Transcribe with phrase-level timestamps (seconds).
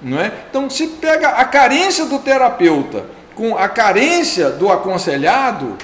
[0.00, 0.32] Não é?
[0.50, 5.76] Então, se pega a carência do terapeuta com a carência do aconselhado,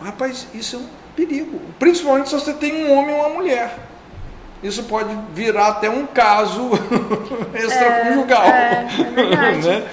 [0.00, 1.60] rapaz, isso é um perigo.
[1.78, 3.78] Principalmente se você tem um homem ou uma mulher.
[4.62, 6.70] Isso pode virar até um caso
[7.54, 8.44] extraconjugal.
[8.44, 9.68] É, é, é verdade.
[9.68, 9.88] né?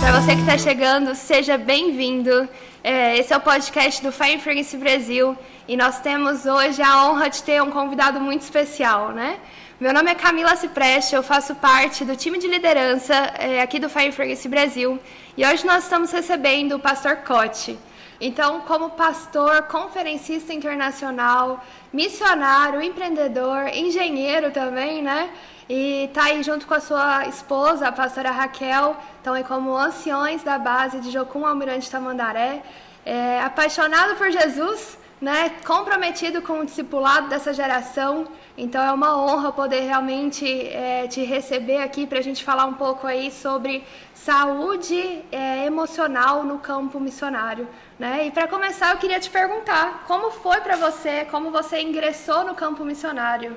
[0.00, 2.48] Para você que está chegando, seja bem-vindo.
[2.82, 5.36] É, esse é o podcast do Fire Fragrance Brasil
[5.68, 9.38] e nós temos hoje a honra de ter um convidado muito especial, né?
[9.80, 13.90] Meu nome é Camila Cipreste, eu faço parte do time de liderança é, aqui do
[13.90, 14.98] Fire Fragrance Brasil
[15.36, 17.78] e hoje nós estamos recebendo o pastor Cote.
[18.20, 25.28] Então, como pastor, conferencista internacional, missionário, empreendedor, engenheiro também, né?
[25.68, 30.42] E tá aí junto com a sua esposa, a pastora Raquel, estão aí como anciões
[30.44, 32.62] da base de Jocum Almirante Tamandaré,
[33.04, 38.26] é, apaixonado por Jesus, né, comprometido com o discipulado dessa geração.
[38.56, 42.74] Então é uma honra poder realmente é, te receber aqui para a gente falar um
[42.74, 47.66] pouco aí sobre saúde é, emocional no campo missionário.
[47.98, 48.26] Né?
[48.26, 52.54] E para começar, eu queria te perguntar como foi para você, como você ingressou no
[52.54, 53.56] campo missionário?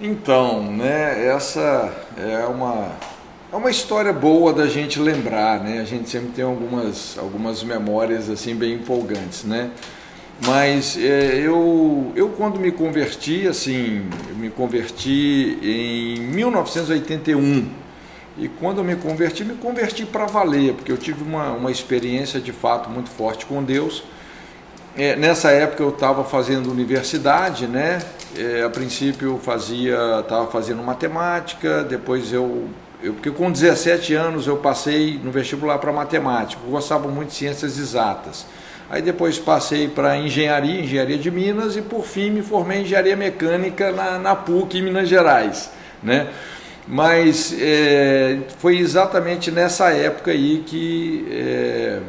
[0.00, 2.92] Então, né, essa é uma,
[3.52, 5.80] é uma história boa da gente lembrar, né?
[5.80, 9.72] A gente sempre tem algumas, algumas memórias assim bem empolgantes, né?
[10.46, 17.68] Mas é, eu, eu quando me converti, assim, me converti em 1981.
[18.38, 22.40] E quando eu me converti, me converti para valer, porque eu tive uma, uma experiência
[22.40, 24.04] de fato muito forte com Deus.
[24.96, 28.00] É, nessa época eu estava fazendo universidade, né?
[28.36, 32.68] É, a princípio eu fazia, estava fazendo matemática, depois eu,
[33.02, 37.34] eu, porque com 17 anos eu passei no vestibular para matemática, eu gostava muito de
[37.34, 38.46] ciências exatas.
[38.90, 43.16] Aí depois passei para engenharia, engenharia de Minas e por fim me formei em engenharia
[43.16, 45.70] mecânica na, na PUC em Minas Gerais,
[46.02, 46.28] né?
[46.86, 52.00] Mas é, foi exatamente nessa época aí que é,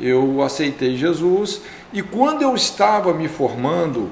[0.00, 1.60] eu aceitei Jesus
[1.92, 4.10] e quando eu estava me formando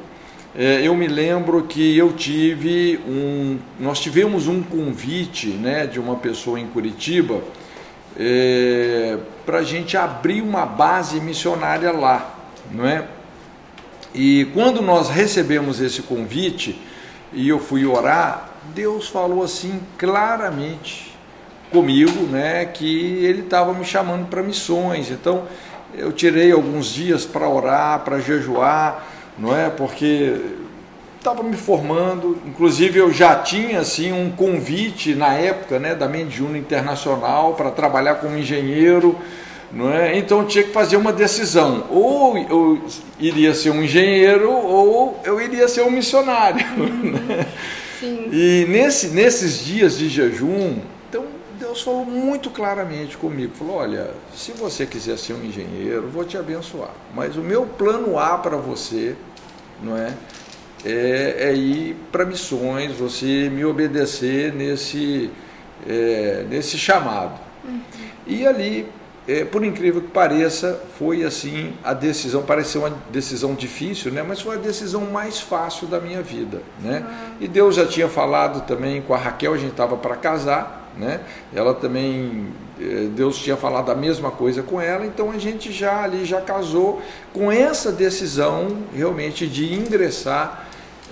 [0.55, 6.17] é, eu me lembro que eu tive um, nós tivemos um convite, né, de uma
[6.17, 7.41] pessoa em Curitiba
[8.19, 12.35] é, para a gente abrir uma base missionária lá,
[12.71, 13.07] não é?
[14.15, 16.81] E quando nós recebemos esse convite
[17.33, 21.17] e eu fui orar, Deus falou assim claramente
[21.71, 25.11] comigo, né, que Ele estava me chamando para missões.
[25.11, 25.45] Então
[25.95, 29.07] eu tirei alguns dias para orar, para jejuar
[29.39, 29.71] não é?
[29.71, 30.41] Porque
[31.23, 36.59] estava me formando, inclusive eu já tinha assim um convite na época, né, da Mendiuna
[36.59, 39.17] Internacional para trabalhar como engenheiro,
[39.71, 40.19] não é?
[40.19, 42.85] Então tinha que fazer uma decisão, ou eu
[43.21, 46.65] iria ser um engenheiro ou eu iria ser um missionário.
[48.03, 48.27] Né?
[48.33, 50.75] E nesse, nesses dias de jejum,
[51.09, 51.25] então
[51.57, 56.37] Deus falou muito claramente comigo, falou: olha, se você quiser ser um engenheiro, vou te
[56.37, 59.15] abençoar, mas o meu plano A para você
[59.83, 60.15] não é?
[60.85, 65.31] É, é ir para missões, você me obedecer nesse,
[65.87, 67.39] é, nesse chamado.
[67.65, 67.81] Uhum.
[68.27, 68.89] E ali,
[69.27, 74.25] é, por incrível que pareça, foi assim a decisão, pareceu uma decisão difícil, né?
[74.27, 76.63] mas foi a decisão mais fácil da minha vida.
[76.81, 76.99] Né?
[76.99, 77.37] Uhum.
[77.41, 81.21] E Deus já tinha falado também com a Raquel, a gente estava para casar, né?
[81.55, 82.49] ela também
[82.81, 86.41] eh, Deus tinha falado a mesma coisa com ela, então a gente já ali já
[86.41, 87.01] casou
[87.33, 90.62] com essa decisão realmente de ingressar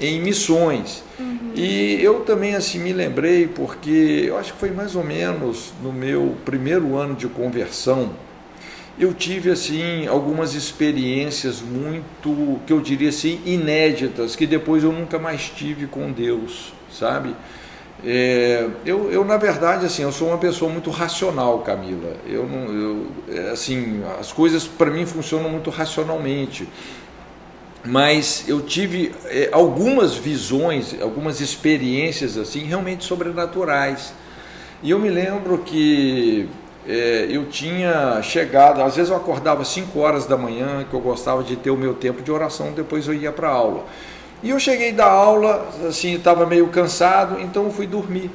[0.00, 1.04] em missões.
[1.18, 1.52] Uhum.
[1.54, 5.92] E eu também assim me lembrei porque eu acho que foi mais ou menos no
[5.92, 8.10] meu primeiro ano de conversão,
[8.98, 15.18] eu tive assim algumas experiências muito, que eu diria assim, inéditas, que depois eu nunca
[15.18, 17.34] mais tive com Deus, sabe?
[18.04, 22.14] É, eu, eu, na verdade, assim, eu sou uma pessoa muito racional, Camila.
[22.26, 26.68] Eu não, eu, é, assim, as coisas para mim funcionam muito racionalmente.
[27.84, 34.12] Mas eu tive é, algumas visões, algumas experiências assim, realmente sobrenaturais.
[34.82, 36.48] E eu me lembro que
[36.86, 41.42] é, eu tinha chegado, às vezes eu acordava 5 horas da manhã, que eu gostava
[41.42, 43.84] de ter o meu tempo de oração, depois eu ia para a aula.
[44.42, 48.30] E eu cheguei da aula, assim, estava meio cansado, então eu fui dormir.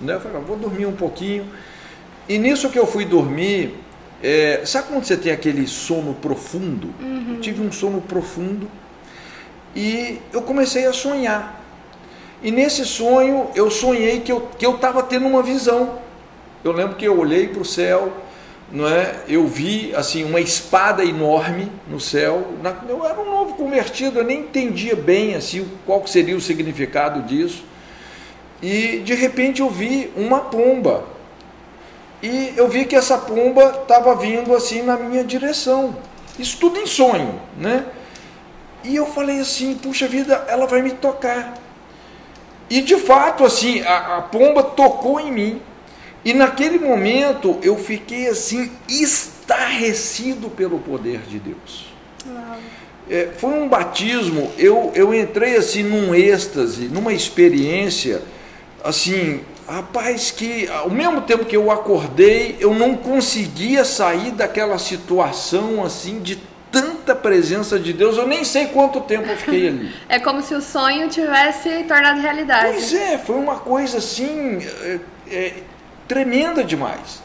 [0.00, 0.14] Né?
[0.14, 1.46] Eu falei, ah, vou dormir um pouquinho.
[2.28, 3.76] E nisso que eu fui dormir,
[4.22, 6.94] é, sabe quando você tem aquele sono profundo?
[7.00, 7.34] Uhum.
[7.34, 8.68] Eu tive um sono profundo
[9.74, 11.60] e eu comecei a sonhar.
[12.42, 15.98] E nesse sonho eu sonhei que eu estava que eu tendo uma visão.
[16.64, 18.12] Eu lembro que eu olhei para o céu,
[18.70, 19.20] não é?
[19.28, 22.54] Eu vi assim uma espada enorme no céu.
[22.88, 27.64] Eu era um novo convertido, eu nem entendia bem assim qual seria o significado disso.
[28.62, 31.04] E de repente eu vi uma pomba.
[32.22, 35.96] E eu vi que essa pomba estava vindo assim na minha direção.
[36.38, 37.86] Isso tudo em sonho, né?
[38.84, 41.54] E eu falei assim, puxa vida, ela vai me tocar.
[42.68, 45.62] E de fato, assim, a, a pomba tocou em mim.
[46.24, 51.90] E naquele momento eu fiquei assim estarrecido pelo poder de Deus.
[53.08, 58.22] É, foi um batismo, eu, eu entrei assim num êxtase, numa experiência,
[58.84, 65.84] assim, rapaz, que ao mesmo tempo que eu acordei, eu não conseguia sair daquela situação
[65.84, 66.38] assim de
[66.70, 69.94] tanta presença de Deus, eu nem sei quanto tempo eu fiquei ali.
[70.08, 72.72] É como se o sonho tivesse tornado realidade.
[72.72, 74.58] Pois é, foi uma coisa assim.
[74.82, 74.98] É,
[75.30, 75.54] é,
[76.06, 77.22] tremenda demais.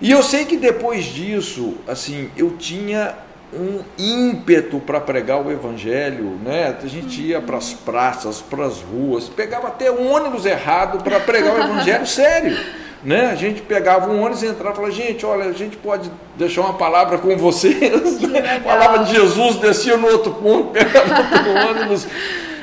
[0.00, 3.14] E eu sei que depois disso, assim, eu tinha
[3.52, 6.76] um ímpeto para pregar o evangelho, né?
[6.82, 11.20] A gente ia para as praças, para as ruas, pegava até um ônibus errado para
[11.20, 12.83] pregar o evangelho sério.
[13.04, 13.26] Né?
[13.30, 16.62] A gente pegava um ônibus e entrava e falava, gente, olha, a gente pode deixar
[16.62, 18.20] uma palavra com vocês.
[18.20, 18.56] Né?
[18.56, 22.06] A palavra de Jesus descia no outro ponto, pegava outro ônibus.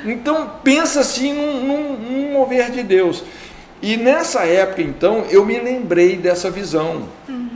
[0.04, 3.24] Então pensa assim num, num, num mover de Deus.
[3.82, 7.08] E nessa época, então, eu me lembrei dessa visão.
[7.30, 7.50] Uhum.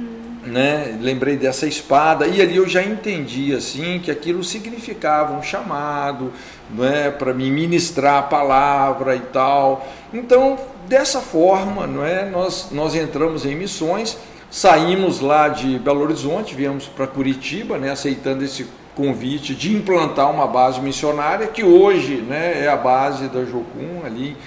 [0.45, 0.97] Né?
[1.01, 6.31] Lembrei dessa espada, e ali eu já entendi assim que aquilo significava um chamado
[6.69, 7.09] né?
[7.09, 9.87] para me ministrar a palavra e tal.
[10.13, 12.25] Então, dessa forma, não é?
[12.29, 14.17] nós, nós entramos em missões,
[14.49, 17.91] saímos lá de Belo Horizonte, viemos para Curitiba, né?
[17.91, 22.63] aceitando esse convite de implantar uma base missionária, que hoje né?
[22.63, 24.37] é a base da Jocum ali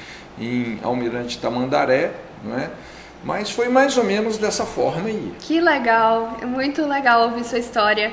[0.41, 2.13] em Almirante Tamandaré,
[2.43, 2.71] não é?
[3.25, 5.33] Mas foi mais ou menos dessa forma aí.
[5.41, 8.13] Que legal, é muito legal ouvir sua história.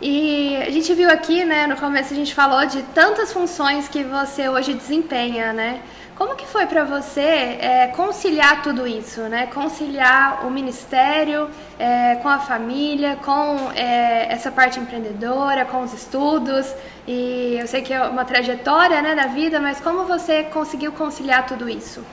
[0.00, 4.02] E a gente viu aqui, né, no começo a gente falou de tantas funções que
[4.02, 5.80] você hoje desempenha, né?
[6.22, 9.48] Como que foi para você é, conciliar tudo isso, né?
[9.48, 16.72] Conciliar o ministério é, com a família, com é, essa parte empreendedora, com os estudos.
[17.08, 21.44] E eu sei que é uma trajetória, né, da vida, mas como você conseguiu conciliar
[21.44, 22.04] tudo isso?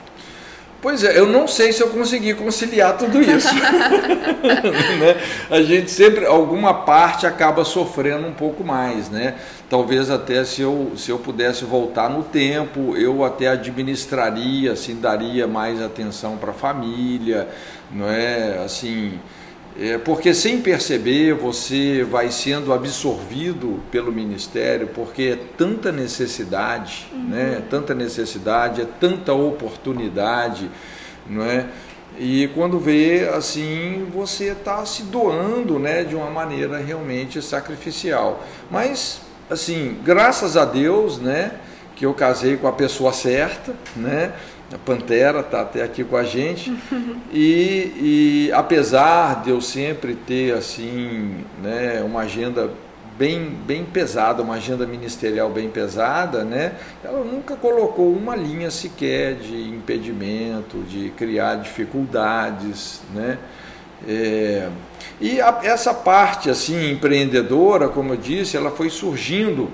[0.82, 3.52] Pois é, eu não sei se eu consegui conciliar tudo isso.
[3.54, 5.20] né?
[5.50, 9.34] A gente sempre, alguma parte acaba sofrendo um pouco mais, né?
[9.68, 15.46] Talvez até se eu, se eu pudesse voltar no tempo, eu até administraria, assim, daria
[15.46, 17.46] mais atenção para a família,
[17.90, 18.62] não é?
[18.64, 19.20] Assim,
[19.80, 27.28] é, porque sem perceber você vai sendo absorvido pelo ministério, porque é tanta necessidade, uhum.
[27.30, 27.54] né?
[27.56, 30.70] É tanta necessidade, é tanta oportunidade,
[31.26, 31.66] não é?
[32.18, 38.44] E quando vê assim, você está se doando, né, de uma maneira realmente sacrificial.
[38.70, 41.52] Mas assim, graças a Deus, né,
[41.96, 44.32] que eu casei com a pessoa certa, né?
[44.72, 46.72] A Pantera está até aqui com a gente.
[47.32, 52.68] E, e, apesar de eu sempre ter assim, né, uma agenda
[53.16, 56.72] bem, bem pesada, uma agenda ministerial bem pesada, né,
[57.04, 63.00] ela nunca colocou uma linha sequer de impedimento, de criar dificuldades.
[63.14, 63.38] Né.
[64.08, 64.68] É,
[65.20, 69.70] e a, essa parte assim empreendedora, como eu disse, ela foi surgindo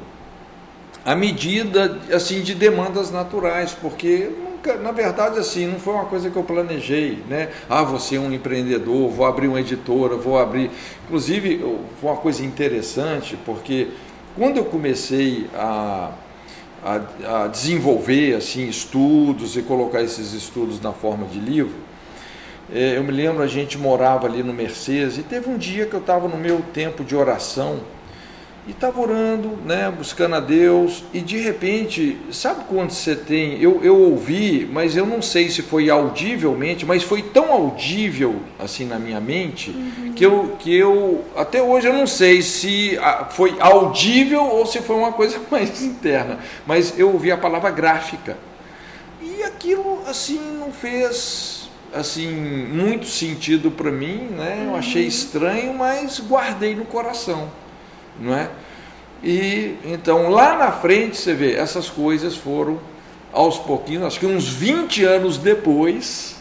[1.06, 4.31] à medida assim de demandas naturais, porque
[4.74, 7.50] na verdade, assim, não foi uma coisa que eu planejei, né?
[7.68, 10.70] Ah, vou ser um empreendedor, vou abrir uma editora, vou abrir.
[11.04, 11.58] Inclusive,
[12.00, 13.88] foi uma coisa interessante, porque
[14.37, 16.11] quando eu comecei a,
[16.85, 21.75] a, a desenvolver assim estudos e colocar esses estudos na forma de livro,
[22.73, 25.94] é, eu me lembro a gente morava ali no Mercedes e teve um dia que
[25.94, 27.80] eu estava no meu tempo de oração
[28.66, 33.61] e estava orando, né, buscando a Deus, e de repente, sabe quando você tem?
[33.62, 38.85] Eu, eu ouvi, mas eu não sei se foi audivelmente, mas foi tão audível assim
[38.85, 40.12] na minha mente uhum.
[40.14, 42.99] que, eu, que eu, até hoje eu não sei se
[43.30, 48.37] foi audível ou se foi uma coisa mais interna, mas eu ouvi a palavra gráfica,
[49.23, 54.64] e aquilo assim não fez assim muito sentido para mim, né?
[54.66, 55.08] Eu achei uhum.
[55.08, 57.49] estranho, mas guardei no coração
[58.20, 58.50] não é?
[59.23, 62.78] E então lá na frente você vê, essas coisas foram
[63.32, 66.37] aos pouquinhos, acho que uns 20 anos depois,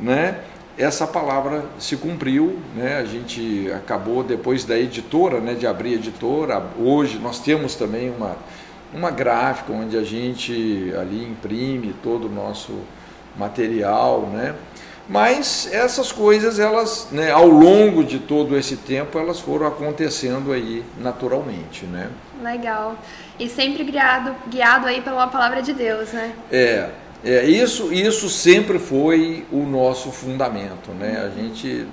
[0.00, 0.40] né?
[0.78, 2.98] Essa palavra se cumpriu, né?
[2.98, 5.54] A gente acabou depois da editora, né?
[5.54, 6.62] De abrir a editora.
[6.78, 8.36] Hoje nós temos também uma
[8.94, 12.72] uma gráfica onde a gente ali imprime todo o nosso
[13.36, 14.54] material, né?
[15.08, 20.84] Mas essas coisas, elas, né, ao longo de todo esse tempo, elas foram acontecendo aí
[20.98, 22.08] naturalmente, né?
[22.42, 22.96] Legal.
[23.38, 26.32] E sempre guiado, guiado aí pela palavra de Deus, né?
[26.50, 26.90] É,
[27.24, 31.24] é isso, isso sempre foi o nosso fundamento, né?
[31.24, 31.86] A gente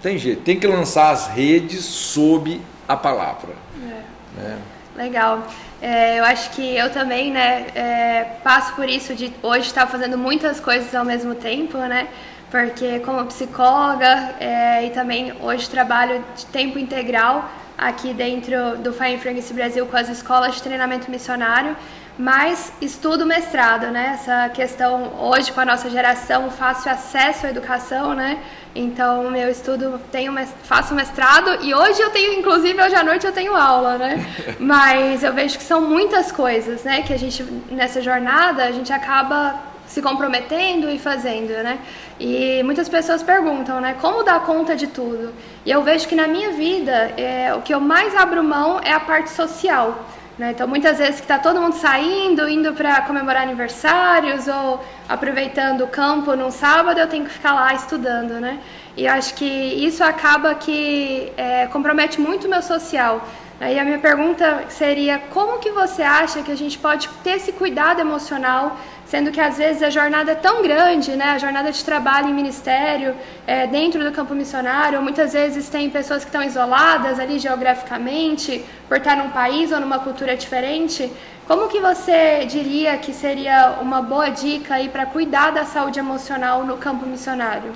[0.00, 3.54] tem jeito, tem que lançar as redes sob a palavra.
[3.82, 4.40] É.
[4.40, 4.58] Né?
[4.96, 5.46] Legal.
[5.82, 10.16] É, eu acho que eu também, né, é, passo por isso de hoje estar fazendo
[10.16, 12.08] muitas coisas ao mesmo tempo, né?
[12.54, 19.18] Porque como psicóloga é, e também hoje trabalho de tempo integral aqui dentro do Fire
[19.18, 21.76] Fragrance Brasil com as escolas de treinamento missionário,
[22.16, 24.12] mas estudo mestrado, né?
[24.14, 28.38] Essa questão hoje com a nossa geração, fácil acesso à educação, né?
[28.72, 30.32] Então, meu estudo, tenho,
[30.62, 34.24] faço mestrado e hoje eu tenho, inclusive, hoje à noite eu tenho aula, né?
[34.60, 37.02] Mas eu vejo que são muitas coisas, né?
[37.02, 41.78] Que a gente, nessa jornada, a gente acaba se comprometendo e fazendo, né?
[42.18, 43.96] E muitas pessoas perguntam, né?
[44.00, 45.32] Como dar conta de tudo?
[45.64, 48.92] E eu vejo que na minha vida, é, o que eu mais abro mão é
[48.92, 50.04] a parte social.
[50.36, 50.50] Né?
[50.50, 55.86] Então, muitas vezes que está todo mundo saindo, indo para comemorar aniversários ou aproveitando o
[55.86, 58.58] campo num sábado, eu tenho que ficar lá estudando, né?
[58.96, 63.24] E acho que isso acaba que é, compromete muito o meu social.
[63.60, 67.52] Aí a minha pergunta seria, como que você acha que a gente pode ter esse
[67.52, 68.76] cuidado emocional
[69.14, 71.26] sendo que às vezes a jornada é tão grande, né?
[71.26, 73.14] A jornada de trabalho em ministério,
[73.46, 78.96] é, dentro do campo missionário, muitas vezes tem pessoas que estão isoladas ali geograficamente, por
[78.96, 81.12] estar num país ou numa cultura diferente.
[81.46, 86.64] Como que você diria que seria uma boa dica aí para cuidar da saúde emocional
[86.64, 87.70] no campo missionário?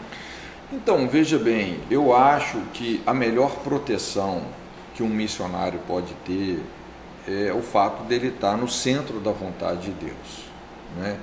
[0.72, 4.42] Então, veja bem, eu acho que a melhor proteção
[4.92, 6.60] que um missionário pode ter
[7.28, 10.47] é o fato dele estar no centro da vontade de Deus.
[10.98, 11.16] Né?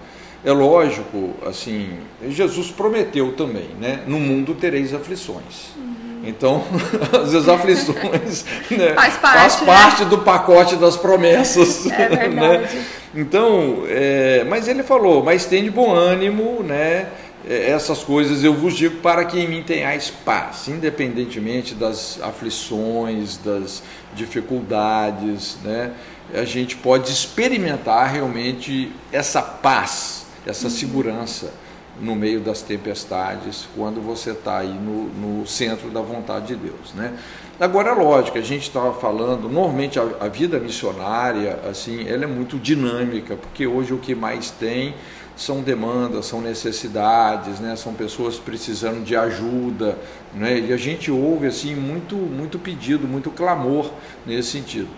[0.44, 1.98] É lógico, assim,
[2.30, 4.02] Jesus prometeu também, né?
[4.06, 5.74] No mundo tereis aflições.
[5.76, 6.22] Uhum.
[6.24, 6.64] Então,
[7.20, 8.94] às vezes aflições né?
[8.94, 9.66] faz parte, faz né?
[9.66, 10.10] parte né?
[10.10, 11.88] do pacote das promessas.
[11.92, 12.10] É né?
[12.10, 12.76] verdade.
[12.76, 12.86] Né?
[13.16, 17.08] Então, é, mas ele falou, mas tem de bom ânimo, né?
[17.48, 23.38] É, essas coisas eu vos digo para que em mim tenhais paz, independentemente das aflições,
[23.38, 23.82] das
[24.14, 25.92] dificuldades, né?
[26.34, 31.52] A gente pode experimentar realmente essa paz, essa segurança
[32.00, 36.94] no meio das tempestades, quando você está aí no, no, centro da vontade de Deus,
[36.94, 37.18] né?
[37.58, 42.28] Agora, é lógico, a gente estava falando, normalmente a, a, vida missionária, assim, ela é
[42.28, 44.94] muito dinâmica, porque hoje o que mais tem
[45.38, 47.78] são demandas, são necessidades, né?
[47.78, 49.98] São pessoas precisando de ajuda,
[50.34, 50.60] né?
[50.60, 53.90] E a gente ouve, assim, muito, muito pedido, muito clamor
[54.26, 54.90] nesse sentido.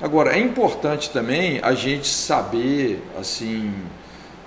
[0.00, 3.72] Agora, é importante também a gente saber, assim,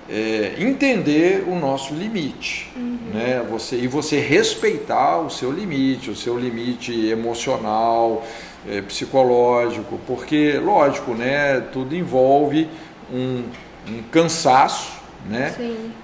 [0.10, 2.98] é, entender o nosso limite, uhum.
[3.14, 3.46] né?
[3.50, 8.26] Você, e você respeitar o seu limite, o seu limite emocional,
[8.68, 11.62] é, psicológico, porque, lógico, né?
[11.72, 12.70] Tudo envolve
[13.12, 13.44] um,
[13.88, 14.94] um cansaço,
[15.30, 15.54] né?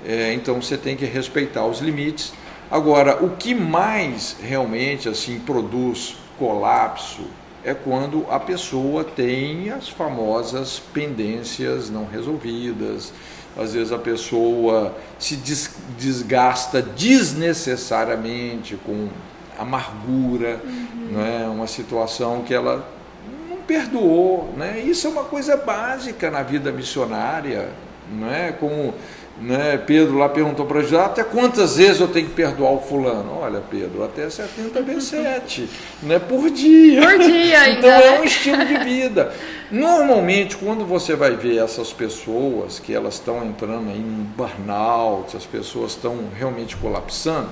[0.05, 2.33] É, então você tem que respeitar os limites.
[2.71, 7.21] Agora, o que mais realmente assim produz colapso
[7.65, 13.13] é quando a pessoa tem as famosas pendências não resolvidas.
[13.57, 15.39] Às vezes a pessoa se
[15.97, 19.07] desgasta desnecessariamente com
[19.57, 21.11] amargura, uhum.
[21.11, 21.47] né?
[21.47, 22.87] uma situação que ela
[23.49, 24.51] não perdoou.
[24.57, 24.79] Né?
[24.79, 27.69] Isso é uma coisa básica na vida missionária,
[28.11, 28.51] não é?
[28.51, 28.93] como
[29.41, 29.77] né?
[29.77, 33.39] Pedro lá perguntou para Jesus, até quantas vezes eu tenho que perdoar o fulano?
[33.39, 35.69] Olha, Pedro, até 70 vezes 7,
[36.03, 36.19] né?
[36.19, 37.01] por dia.
[37.01, 37.79] Por dia ainda.
[37.79, 39.33] então é um estilo de vida.
[39.71, 45.45] Normalmente, quando você vai ver essas pessoas que elas estão entrando em um burnout, as
[45.45, 47.49] pessoas estão realmente colapsando,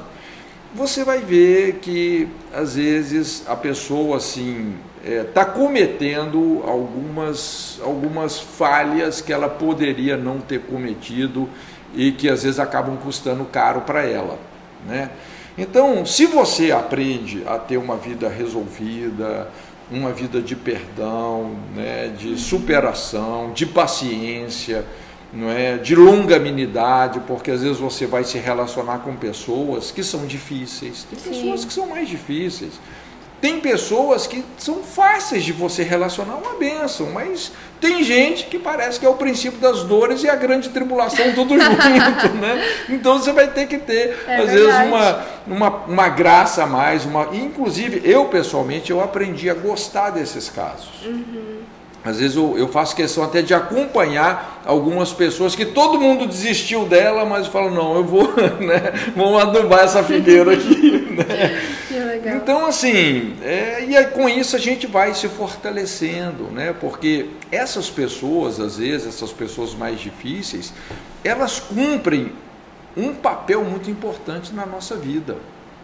[0.73, 8.39] você vai ver que às vezes a pessoa assim está é, tá cometendo algumas, algumas
[8.39, 11.49] falhas que ela poderia não ter cometido
[11.93, 14.37] e que às vezes acabam custando caro para ela.
[14.87, 15.09] Né?
[15.57, 19.49] Então, se você aprende a ter uma vida resolvida,
[19.91, 24.85] uma vida de perdão, né, de superação, de paciência,
[25.33, 30.25] não é, de longanimidade, porque às vezes você vai se relacionar com pessoas que são
[30.25, 31.67] difíceis, tem pessoas Sim.
[31.67, 32.79] que são mais difíceis.
[33.41, 38.99] Tem pessoas que são fáceis de você relacionar uma benção, mas tem gente que parece
[38.99, 42.63] que é o princípio das dores e a grande tribulação tudo junto, né?
[42.87, 44.53] Então você vai ter que ter, é às verdade.
[44.53, 47.03] vezes, uma, uma, uma graça a mais.
[47.03, 47.29] Uma...
[47.33, 51.03] Inclusive, eu pessoalmente, eu aprendi a gostar desses casos.
[51.03, 51.61] Uhum.
[52.05, 56.85] às vezes eu, eu, faço questão até de acompanhar algumas pessoas que todo mundo desistiu
[56.85, 58.27] dela, mas falam, não, eu vou,
[58.61, 61.07] né, vamos adubar essa figueira aqui.
[61.09, 61.61] Né?
[61.91, 62.37] Que legal.
[62.37, 66.73] Então, assim, é, e com isso a gente vai se fortalecendo, né?
[66.73, 70.73] Porque essas pessoas, às vezes, essas pessoas mais difíceis,
[71.21, 72.31] elas cumprem
[72.95, 75.35] um papel muito importante na nossa vida.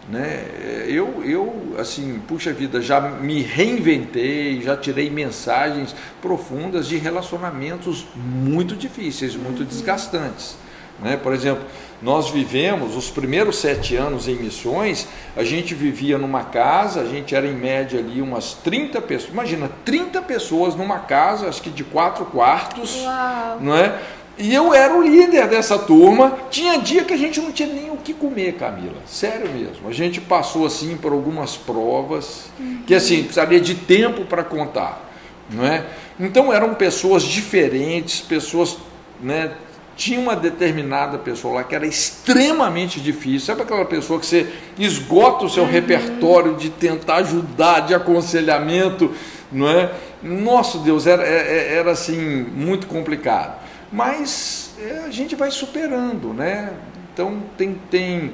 [0.08, 0.46] Né?
[0.86, 8.74] Eu, eu, assim, puxa vida, já me reinventei, já tirei mensagens profundas de relacionamentos muito
[8.74, 10.56] difíceis, muito desgastantes.
[11.00, 11.18] Né?
[11.18, 11.64] Por exemplo,
[12.00, 17.34] nós vivemos os primeiros sete anos em missões, a gente vivia numa casa, a gente
[17.34, 21.82] era em média ali umas 30 pessoas, imagina, 30 pessoas numa casa, acho que de
[21.82, 23.58] quatro quartos, Uau.
[23.60, 23.98] não é?
[24.38, 26.38] E eu era o líder dessa turma.
[26.48, 29.02] Tinha dia que a gente não tinha nem o que comer, Camila.
[29.04, 29.88] Sério mesmo.
[29.88, 32.82] A gente passou assim por algumas provas uhum.
[32.86, 35.04] que assim precisaria de tempo para contar,
[35.50, 35.84] não é?
[36.20, 38.76] Então eram pessoas diferentes, pessoas,
[39.20, 39.50] né?
[39.98, 43.40] Tinha uma determinada pessoa lá que era extremamente difícil.
[43.40, 45.70] Sabe aquela pessoa que você esgota o seu uhum.
[45.70, 49.12] repertório de tentar ajudar, de aconselhamento,
[49.52, 49.92] não é?
[50.22, 56.32] Nosso Deus, era, era, é, era assim muito complicado mas é, a gente vai superando,
[56.32, 56.72] né?
[57.12, 58.32] Então tem, tem.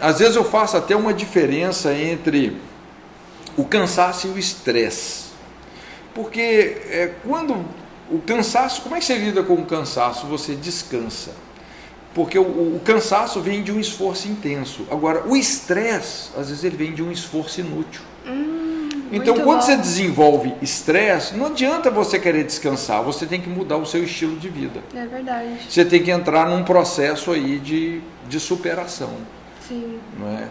[0.00, 2.56] Às vezes eu faço até uma diferença entre
[3.56, 5.32] o cansaço e o estresse.
[6.14, 6.40] Porque
[6.90, 7.64] é, quando
[8.12, 10.26] o cansaço, como é que você lida com o cansaço?
[10.26, 11.32] Você descansa.
[12.14, 14.86] Porque o, o cansaço vem de um esforço intenso.
[14.90, 18.02] Agora, o estresse, às vezes, ele vem de um esforço inútil.
[18.26, 18.88] Hum.
[19.10, 19.66] Então, quando bom.
[19.66, 24.36] você desenvolve estresse, não adianta você querer descansar, você tem que mudar o seu estilo
[24.36, 24.80] de vida.
[24.94, 25.48] É verdade.
[25.68, 29.10] Você tem que entrar num processo aí de, de superação.
[29.66, 29.98] Sim.
[30.18, 30.48] Não é?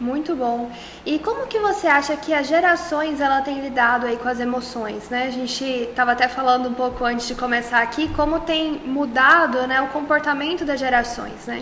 [0.00, 0.70] Muito bom.
[1.04, 5.10] E como que você acha que as gerações ela tem lidado aí com as emoções,
[5.10, 5.26] né?
[5.26, 9.82] A gente estava até falando um pouco antes de começar aqui como tem mudado, né,
[9.82, 11.60] o comportamento das gerações, né?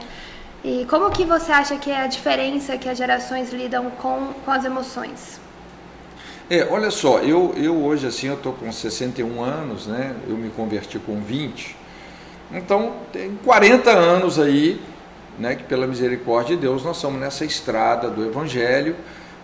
[0.63, 4.51] E como que você acha que é a diferença que as gerações lidam com, com
[4.53, 5.41] as emoções?
[6.49, 10.15] É, olha só, eu, eu hoje assim, eu estou com 61 anos, né?
[10.29, 11.77] Eu me converti com 20.
[12.53, 14.81] Então, tem 40 anos aí,
[15.39, 18.97] né, que pela misericórdia de Deus nós estamos nessa estrada do evangelho.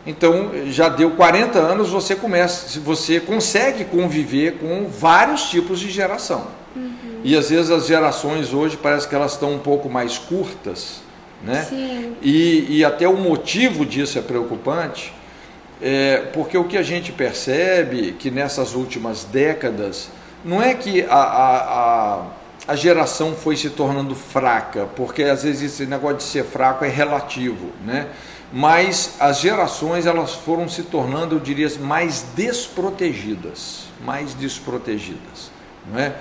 [0.06, 6.46] Então, já deu 40 anos, você começa, você consegue conviver com vários tipos de geração.
[6.76, 7.20] Uhum.
[7.24, 11.00] E às vezes as gerações hoje parece que elas estão um pouco mais curtas,
[11.42, 11.66] né?
[11.68, 12.16] Sim.
[12.20, 15.12] E, e até o motivo disso é preocupante
[15.84, 20.08] é, porque o que a gente percebe que nessas últimas décadas
[20.44, 22.26] não é que a, a, a,
[22.66, 26.88] a geração foi se tornando fraca, porque às vezes esse negócio de ser fraco é
[26.88, 28.08] relativo, né?
[28.52, 35.50] mas as gerações elas foram se tornando, eu diria, mais desprotegidas, mais desprotegidas,
[35.90, 36.14] não é?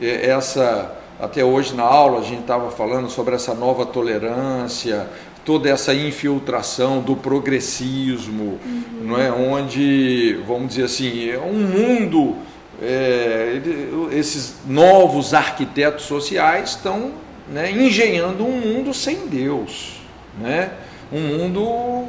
[0.00, 5.08] Essa até hoje na aula a gente estava falando sobre essa nova tolerância,
[5.44, 8.84] toda essa infiltração do progressismo, uhum.
[9.00, 9.32] não é?
[9.32, 12.36] onde, vamos dizer assim, é um mundo,
[12.80, 13.60] é,
[14.12, 17.12] esses novos arquitetos sociais estão
[17.48, 20.00] né, engenhando um mundo sem Deus,
[20.40, 20.70] né?
[21.12, 22.06] um mundo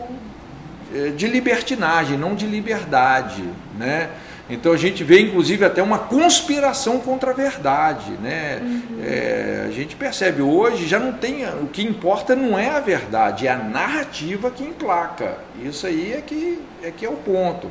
[0.94, 3.44] é, de libertinagem, não de liberdade.
[3.78, 4.10] Né?
[4.50, 8.12] Então a gente vê inclusive até uma conspiração contra a verdade.
[8.22, 8.60] Né?
[8.62, 9.00] Uhum.
[9.04, 11.46] É, a gente percebe hoje já não tem.
[11.62, 15.38] O que importa não é a verdade, é a narrativa que emplaca.
[15.64, 17.70] Isso aí é que é, que é o ponto.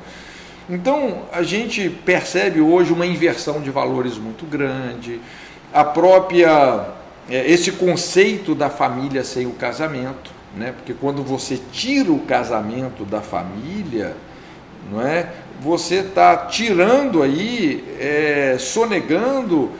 [0.68, 5.20] Então a gente percebe hoje uma inversão de valores muito grande,
[5.72, 6.96] a própria.
[7.30, 10.72] É, esse conceito da família sem o casamento, né?
[10.74, 14.16] porque quando você tira o casamento da família,
[14.90, 15.30] não é?
[15.60, 19.70] você está tirando aí, é, sonegando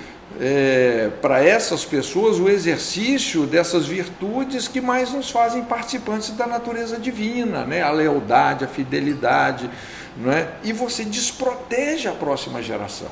[0.40, 6.98] é, para essas pessoas o exercício dessas virtudes que mais nos fazem participantes da natureza
[6.98, 7.82] divina, né?
[7.82, 9.70] a lealdade, a fidelidade,
[10.18, 10.52] não é?
[10.64, 13.08] e você desprotege a próxima geração.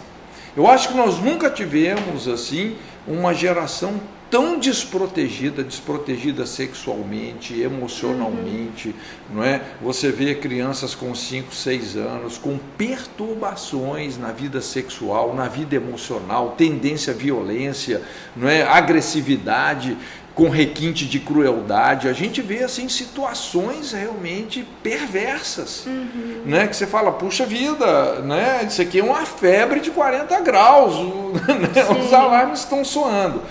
[0.57, 9.37] Eu acho que nós nunca tivemos assim uma geração tão desprotegida, desprotegida sexualmente, emocionalmente, uhum.
[9.37, 9.63] não é?
[9.81, 16.55] Você vê crianças com 5, 6 anos com perturbações na vida sexual, na vida emocional,
[16.59, 18.03] tendência à violência,
[18.35, 18.63] não é?
[18.63, 19.97] Agressividade
[20.37, 22.09] com requinte de crueldade.
[22.09, 26.43] A gente vê assim situações realmente perversas, uhum.
[26.45, 26.69] né?
[26.69, 28.65] Que você fala, puxa vida, né?
[28.69, 30.95] Isso aqui é uma febre de 40 graus,
[31.49, 32.05] né?
[32.05, 33.43] os alarmes estão soando.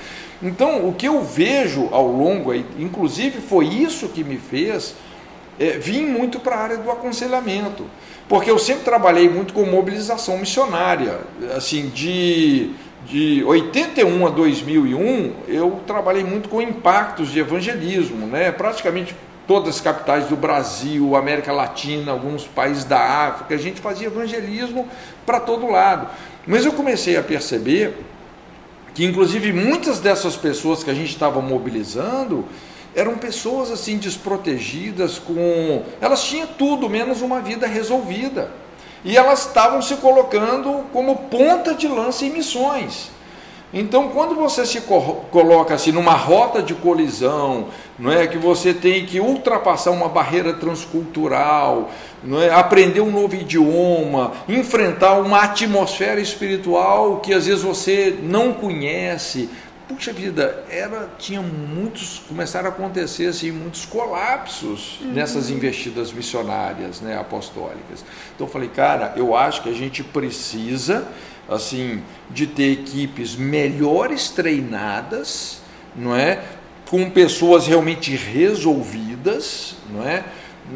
[0.44, 4.94] Então, o que eu vejo ao longo, inclusive foi isso que me fez
[5.60, 7.86] é, vim muito para a área do aconselhamento,
[8.28, 11.20] porque eu sempre trabalhei muito com mobilização missionária,
[11.56, 12.72] assim, de,
[13.08, 18.52] de 81 a 2001, eu trabalhei muito com impactos de evangelismo, né?
[18.52, 19.16] praticamente
[19.48, 24.88] todas as capitais do Brasil, América Latina, alguns países da África, a gente fazia evangelismo
[25.26, 26.10] para todo lado.
[26.48, 27.96] Mas eu comecei a perceber
[28.94, 32.46] que, inclusive, muitas dessas pessoas que a gente estava mobilizando
[32.96, 38.50] eram pessoas assim desprotegidas, com elas tinham tudo menos uma vida resolvida.
[39.06, 43.12] E elas estavam se colocando como ponta de lança em missões.
[43.72, 47.68] Então, quando você se coloca assim numa rota de colisão,
[48.00, 51.90] não é que você tem que ultrapassar uma barreira transcultural,
[52.24, 58.54] não é aprender um novo idioma, enfrentar uma atmosfera espiritual que às vezes você não
[58.54, 59.50] conhece.
[59.88, 65.14] Puxa vida, era tinha muitos começaram a acontecer assim muitos colapsos uhum.
[65.14, 68.04] nessas investidas missionárias, né, apostólicas.
[68.34, 71.08] Então eu falei, cara, eu acho que a gente precisa
[71.48, 75.62] assim, de ter equipes melhores treinadas,
[75.96, 76.42] não é?
[76.90, 80.24] Com pessoas realmente resolvidas, não é?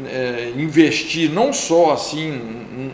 [0.06, 0.52] é?
[0.56, 2.30] investir não só assim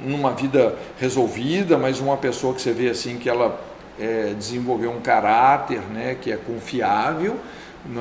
[0.05, 3.61] numa vida resolvida, mas uma pessoa que você vê assim que ela
[3.99, 7.39] é, desenvolveu um caráter, né, que é confiável,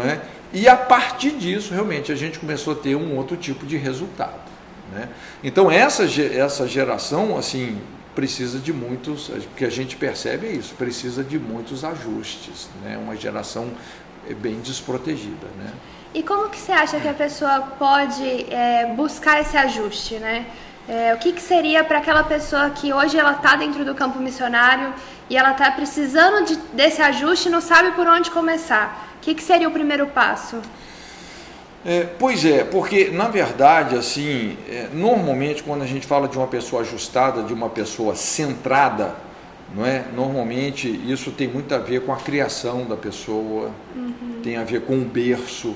[0.03, 0.19] é?
[0.53, 4.39] E a partir disso, realmente, a gente começou a ter um outro tipo de resultado.
[4.91, 5.09] Né?
[5.43, 7.79] Então, essa, essa geração, assim,
[8.15, 12.97] precisa de muitos, o que a gente percebe é isso, precisa de muitos ajustes, né?
[12.97, 13.69] uma geração
[14.29, 15.47] é, bem desprotegida.
[15.57, 15.71] Né?
[16.13, 20.15] E como que você acha que a pessoa pode é, buscar esse ajuste?
[20.15, 20.45] Né?
[20.87, 24.19] É, o que, que seria para aquela pessoa que hoje ela está dentro do campo
[24.19, 24.93] missionário
[25.29, 29.09] e ela está precisando de, desse ajuste e não sabe por onde começar?
[29.17, 30.61] O que, que seria o primeiro passo?
[31.83, 36.47] É, pois é, porque na verdade, assim, é, normalmente quando a gente fala de uma
[36.47, 39.15] pessoa ajustada, de uma pessoa centrada,
[39.73, 40.03] não é?
[40.15, 44.39] Normalmente isso tem muito a ver com a criação da pessoa, uhum.
[44.43, 45.75] tem a ver com o berço,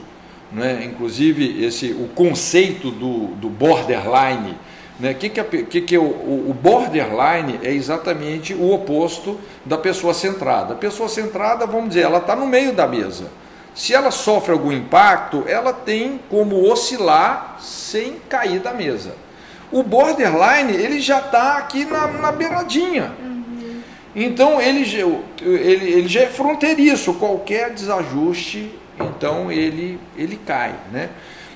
[0.51, 0.83] não é?
[0.83, 4.55] Inclusive esse o conceito do, do borderline,
[4.99, 5.13] né?
[5.13, 10.73] Que que, é, que, que o, o borderline é exatamente o oposto da pessoa centrada.
[10.73, 13.31] A pessoa centrada, vamos dizer, ela está no meio da mesa.
[13.73, 19.15] Se ela sofre algum impacto, ela tem como oscilar sem cair da mesa.
[19.71, 23.13] O borderline, ele já está aqui na, na beiradinha.
[23.21, 23.81] Uhum.
[24.15, 24.81] Então, ele,
[25.41, 27.13] ele, ele já é fronteiriço.
[27.13, 30.73] Qualquer desajuste, então, ele, ele cai.
[30.91, 31.09] Né?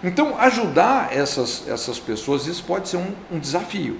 [0.04, 3.98] Então, ajudar essas, essas pessoas, isso pode ser um, um desafio.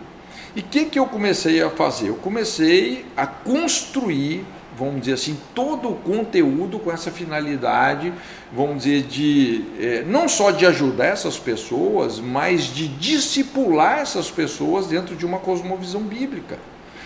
[0.56, 2.10] E o que, que eu comecei a fazer?
[2.10, 4.46] Eu comecei a construir
[4.78, 8.12] vamos dizer assim, todo o conteúdo com essa finalidade,
[8.52, 14.88] vamos dizer, de é, não só de ajudar essas pessoas, mas de discipular essas pessoas
[14.88, 16.58] dentro de uma cosmovisão bíblica,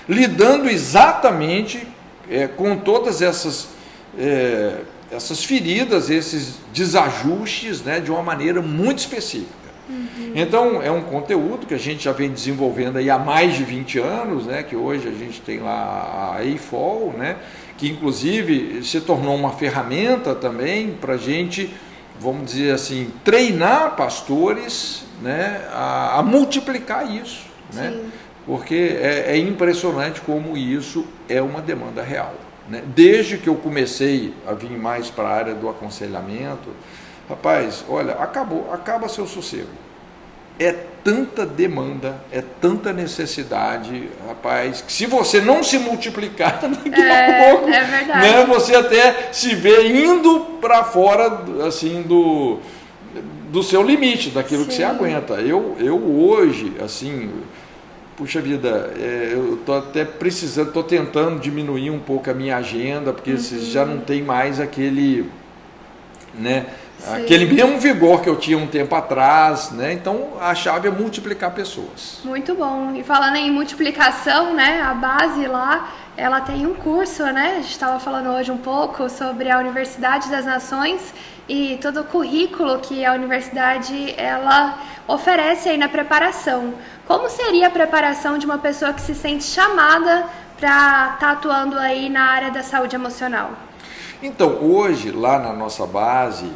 [0.07, 1.85] lidando exatamente
[2.29, 3.67] é, com todas essas,
[4.17, 4.77] é,
[5.11, 9.67] essas feridas, esses desajustes, né, de uma maneira muito específica.
[9.89, 10.33] Uhum.
[10.35, 13.99] Então, é um conteúdo que a gente já vem desenvolvendo aí há mais de 20
[13.99, 17.37] anos, né, que hoje a gente tem lá a EIFOL, né,
[17.77, 21.73] que inclusive se tornou uma ferramenta também para a gente,
[22.19, 27.45] vamos dizer assim, treinar pastores né, a, a multiplicar isso.
[27.73, 27.97] Né?
[28.45, 32.33] Porque é, é, impressionante como isso é uma demanda real.
[32.69, 32.83] Né?
[32.87, 36.69] Desde que eu comecei a vir mais para a área do aconselhamento,
[37.29, 39.87] rapaz, olha, acabou, acaba seu sossego
[40.59, 47.45] é tanta demanda, é tanta necessidade, rapaz, que se você não se multiplicar daqui é,
[47.45, 52.59] a pouco, é né, você até se vê indo para fora assim do,
[53.51, 54.69] do seu limite, daquilo Sim.
[54.69, 55.35] que você aguenta.
[55.35, 57.31] Eu, eu hoje, assim,
[58.17, 63.13] puxa vida, é, eu estou até precisando, estou tentando diminuir um pouco a minha agenda,
[63.13, 63.37] porque uhum.
[63.37, 65.29] já não tem mais aquele,
[66.33, 66.65] né?
[66.97, 67.13] Sim.
[67.13, 69.93] Aquele mesmo vigor que eu tinha um tempo atrás, né?
[69.93, 72.19] Então a chave é multiplicar pessoas.
[72.25, 72.95] Muito bom.
[72.95, 74.81] E falando em multiplicação, né?
[74.81, 77.57] A base lá, ela tem um curso, né?
[77.59, 81.13] A gente estava falando hoje um pouco sobre a Universidade das Nações
[81.47, 86.73] e todo o currículo que a universidade ela oferece aí na preparação.
[87.05, 90.25] Como seria a preparação de uma pessoa que se sente chamada
[90.59, 93.51] para estar tá atuando aí na área da saúde emocional?
[94.21, 96.51] Então, hoje, lá na nossa base,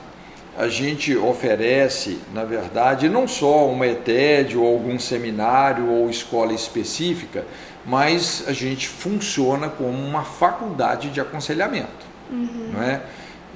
[0.58, 7.45] a gente oferece, na verdade, não só uma ETED ou algum seminário ou escola específica,
[7.86, 12.71] mas a gente funciona como uma faculdade de aconselhamento, uhum.
[12.73, 13.01] não é?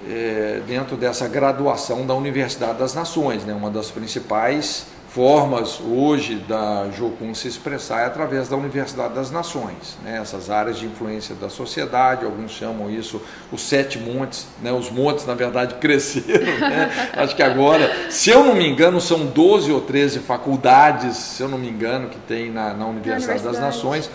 [0.10, 0.62] É?
[0.68, 3.54] dentro dessa graduação da Universidade das Nações, né?
[3.54, 9.98] uma das principais formas hoje da Jocum se expressar é através da Universidade das Nações,
[10.04, 10.20] né?
[10.22, 14.74] essas áreas de influência da sociedade, alguns chamam isso os sete montes, né?
[14.74, 17.14] os montes na verdade cresceram, né?
[17.14, 21.48] acho que agora, se eu não me engano, são 12 ou 13 faculdades, se eu
[21.48, 24.10] não me engano, que tem na, na Universidade, Universidade das Nações,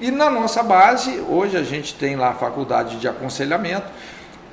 [0.00, 3.86] e na nossa base, hoje a gente tem lá a faculdade de aconselhamento,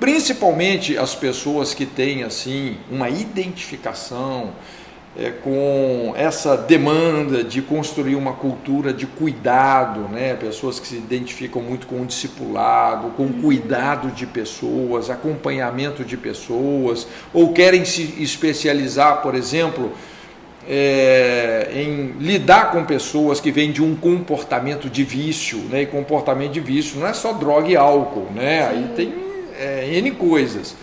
[0.03, 4.49] principalmente as pessoas que têm assim uma identificação,
[5.17, 10.33] é, com essa demanda de construir uma cultura de cuidado, né?
[10.33, 16.17] pessoas que se identificam muito com o discipulado, com o cuidado de pessoas, acompanhamento de
[16.17, 19.93] pessoas, ou querem se especializar, por exemplo,
[20.67, 25.83] é, em lidar com pessoas que vêm de um comportamento de vício, né?
[25.83, 28.67] e comportamento de vício não é só droga e álcool, né?
[28.67, 29.22] aí tem
[29.63, 30.75] é, N coisas.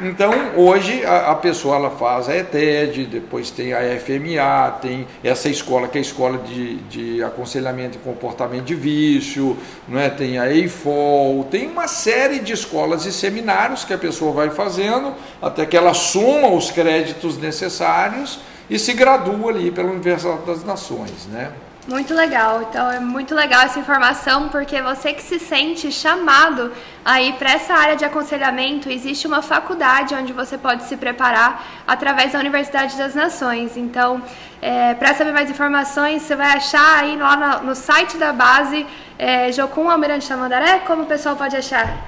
[0.00, 5.48] Então, hoje a, a, pessoa ela faz a ETED, depois tem a FMA, tem essa
[5.48, 9.56] escola que é a escola de, de aconselhamento e comportamento de vício,
[9.88, 10.10] não é?
[10.10, 15.14] tem a EIFOL, tem uma série de escolas e seminários que a pessoa vai fazendo
[15.40, 21.26] até que ela soma os créditos necessários e se gradua ali pela Universidade das Nações.
[21.32, 21.52] Né?
[21.88, 22.62] Muito legal.
[22.62, 26.72] Então é muito legal essa informação porque você que se sente chamado
[27.04, 32.32] aí para essa área de aconselhamento, existe uma faculdade onde você pode se preparar através
[32.32, 33.76] da Universidade das Nações.
[33.76, 34.20] Então,
[34.60, 38.84] é, para saber mais informações, você vai achar aí lá no, no site da base
[39.16, 40.80] é, Jocum Almirante Tamandaré.
[40.80, 42.04] Como o pessoal pode achar?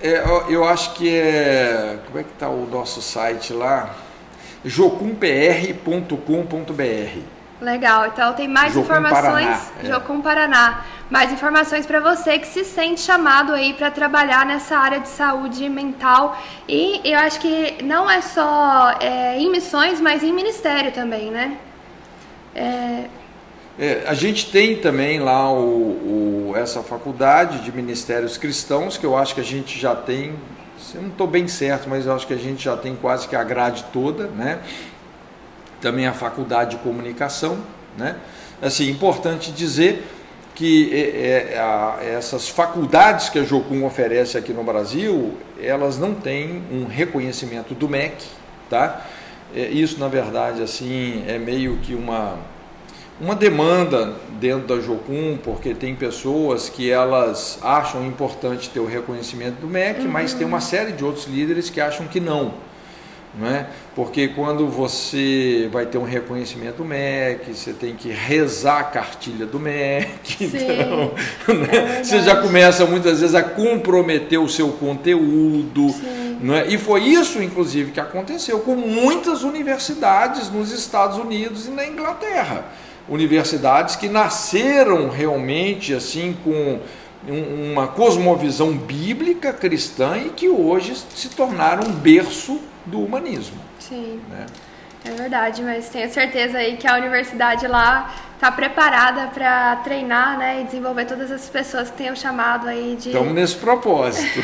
[0.00, 1.98] É, eu acho que é.
[2.06, 3.90] Como é que está o nosso site lá?
[4.64, 9.46] jocumpr.com.br Legal, então tem mais informações.
[9.46, 9.86] Paraná, é.
[9.86, 10.84] Jocum Paraná.
[11.10, 15.68] Mais informações para você que se sente chamado aí para trabalhar nessa área de saúde
[15.68, 16.36] mental.
[16.68, 21.56] E eu acho que não é só é, em missões, mas em ministério também, né?
[22.54, 23.04] É...
[23.76, 29.16] É, a gente tem também lá o, o, essa faculdade de ministérios cristãos, que eu
[29.16, 30.32] acho que a gente já tem,
[30.94, 33.34] eu não estou bem certo, mas eu acho que a gente já tem quase que
[33.34, 34.60] a grade toda, né?
[35.84, 37.58] Também a faculdade de comunicação.
[37.98, 38.16] Né?
[38.62, 40.02] Assim, importante dizer
[40.54, 46.14] que é, é, a, essas faculdades que a Jocum oferece aqui no Brasil, elas não
[46.14, 48.24] têm um reconhecimento do MEC,
[48.70, 49.04] tá?
[49.54, 52.38] É, isso, na verdade, assim, é meio que uma,
[53.20, 59.60] uma demanda dentro da Jocum, porque tem pessoas que elas acham importante ter o reconhecimento
[59.60, 60.08] do MEC, uhum.
[60.08, 62.54] mas tem uma série de outros líderes que acham que não
[63.42, 63.66] é?
[63.96, 69.44] Porque quando você vai ter um reconhecimento do MEC, você tem que rezar a cartilha
[69.44, 71.12] do MEC, Sim, então
[71.54, 71.98] né?
[72.00, 76.52] é você já começa muitas vezes a comprometer o seu conteúdo, Sim.
[76.52, 76.68] é?
[76.68, 82.66] E foi isso, inclusive, que aconteceu com muitas universidades nos Estados Unidos e na Inglaterra,
[83.08, 86.78] universidades que nasceram realmente assim com
[87.26, 93.60] uma cosmovisão bíblica cristã e que hoje se tornaram um berço do humanismo.
[93.78, 94.20] Sim.
[94.28, 94.46] Né?
[95.06, 100.62] É verdade, mas tenho certeza aí que a universidade lá está preparada para treinar né,
[100.62, 103.10] e desenvolver todas as pessoas que tenham chamado aí de.
[103.10, 104.40] Estamos nesse propósito.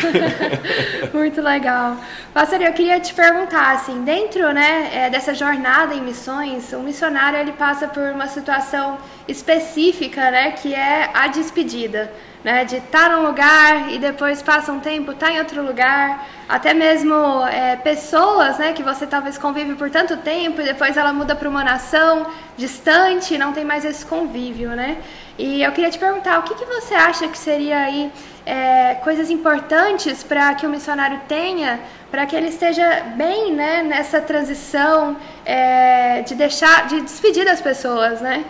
[1.15, 1.97] Muito legal.
[2.35, 7.39] Pastor, eu queria te perguntar, assim, dentro né, é, dessa jornada em missões, o missionário
[7.39, 12.13] ele passa por uma situação específica, né, que é a despedida
[12.45, 16.27] né, de estar tá num lugar e depois passa um tempo, está em outro lugar,
[16.49, 17.15] até mesmo
[17.47, 21.49] é, pessoas né, que você talvez convive por tanto tempo e depois ela muda para
[21.49, 22.27] uma nação
[22.57, 24.99] distante, não tem mais esse convívio, né?
[25.39, 28.13] E eu queria te perguntar, o que, que você acha que seria aí
[28.45, 34.21] é, coisas importantes para que o missionário tenha, para que ele esteja bem né, nessa
[34.21, 38.45] transição é, de deixar, de despedir das pessoas, né?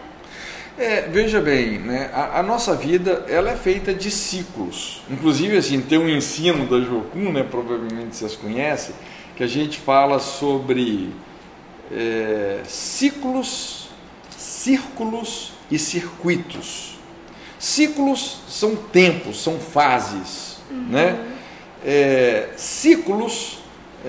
[0.81, 5.03] É, veja bem, né, a, a, nossa vida ela é feita de ciclos.
[5.11, 8.95] Inclusive, assim, tem um ensino da Jocum, né, provavelmente vocês conhecem,
[9.37, 11.13] que a gente fala sobre
[11.93, 13.91] é, ciclos,
[14.39, 16.99] círculos e circuitos.
[17.59, 20.57] Ciclos são tempos, são fases.
[20.71, 20.87] Uhum.
[20.89, 21.19] Né?
[21.85, 23.59] É, ciclos,
[24.03, 24.09] é,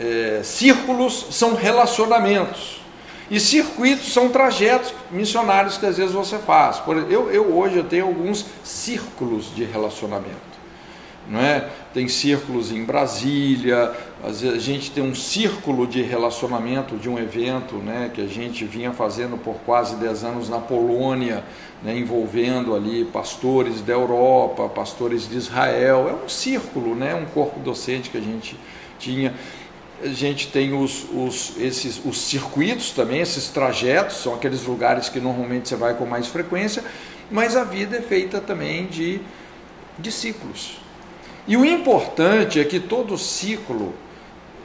[0.00, 2.83] é, é círculos são relacionamentos.
[3.30, 6.78] E circuitos são trajetos missionários que às vezes você faz.
[6.78, 10.54] Por, eu, eu hoje eu tenho alguns círculos de relacionamento.
[11.26, 11.70] Não é?
[11.94, 17.18] Tem círculos em Brasília, às vezes a gente tem um círculo de relacionamento de um
[17.18, 21.42] evento né, que a gente vinha fazendo por quase 10 anos na Polônia,
[21.82, 26.08] né, envolvendo ali pastores da Europa, pastores de Israel.
[26.10, 28.58] É um círculo, né, um corpo docente que a gente
[28.98, 29.34] tinha.
[30.02, 35.20] A gente tem os, os, esses, os circuitos também, esses trajetos, são aqueles lugares que
[35.20, 36.84] normalmente você vai com mais frequência,
[37.30, 39.20] mas a vida é feita também de,
[39.98, 40.78] de ciclos.
[41.46, 43.94] E o importante é que todo ciclo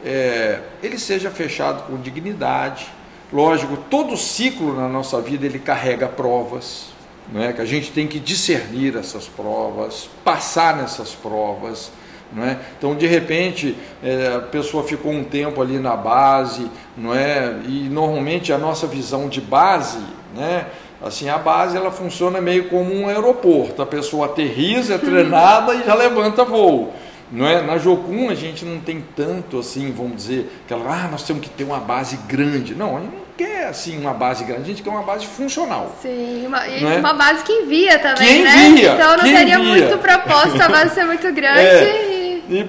[0.03, 2.87] é, ele seja fechado com dignidade.
[3.31, 6.87] Lógico, todo ciclo na nossa vida ele carrega provas,
[7.35, 7.53] é?
[7.53, 11.91] que a gente tem que discernir essas provas, passar nessas provas.
[12.31, 12.57] Não é?
[12.77, 17.55] Então, de repente, é, a pessoa ficou um tempo ali na base, não é?
[17.67, 19.99] e normalmente a nossa visão de base,
[20.35, 20.67] né?
[21.01, 25.83] assim, a base ela funciona meio como um aeroporto, a pessoa aterriza, é treinada e
[25.83, 26.93] já levanta voo.
[27.31, 27.61] Não é?
[27.61, 31.49] Na Jocum a gente não tem tanto assim, vamos dizer, aquela, ah, nós temos que
[31.49, 32.73] ter uma base grande.
[32.73, 35.95] Não, a gente não quer assim uma base grande, a gente quer uma base funcional.
[36.01, 36.97] Sim, uma, e é?
[36.97, 38.67] uma base que envia também, que né?
[38.69, 39.59] Envia, então não teria envia.
[39.59, 41.59] muito propósito a base ser muito grande.
[41.59, 42.15] É.
[42.15, 42.18] E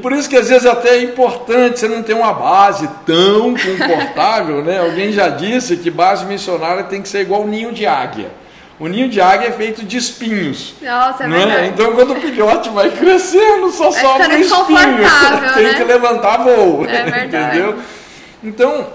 [0.03, 4.63] por isso que às vezes até é importante você não ter uma base tão confortável,
[4.63, 4.79] né?
[4.79, 8.31] Alguém já disse que base missionária tem que ser igual um ninho de águia.
[8.79, 10.75] O ninho de águia é feito de espinhos.
[10.83, 11.39] Nossa, é né?
[11.39, 11.69] verdade.
[11.69, 15.53] Então, quando o filhote vai crescendo, só Vai sobra ficando espinho.
[15.55, 15.75] Tem né?
[15.75, 16.87] que levantar voo.
[16.87, 17.59] É verdade.
[17.59, 17.79] Entendeu?
[18.43, 18.87] Então,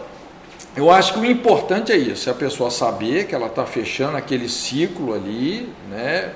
[0.75, 4.17] eu acho que o importante é isso: é a pessoa saber que ela está fechando
[4.17, 6.31] aquele ciclo ali, né?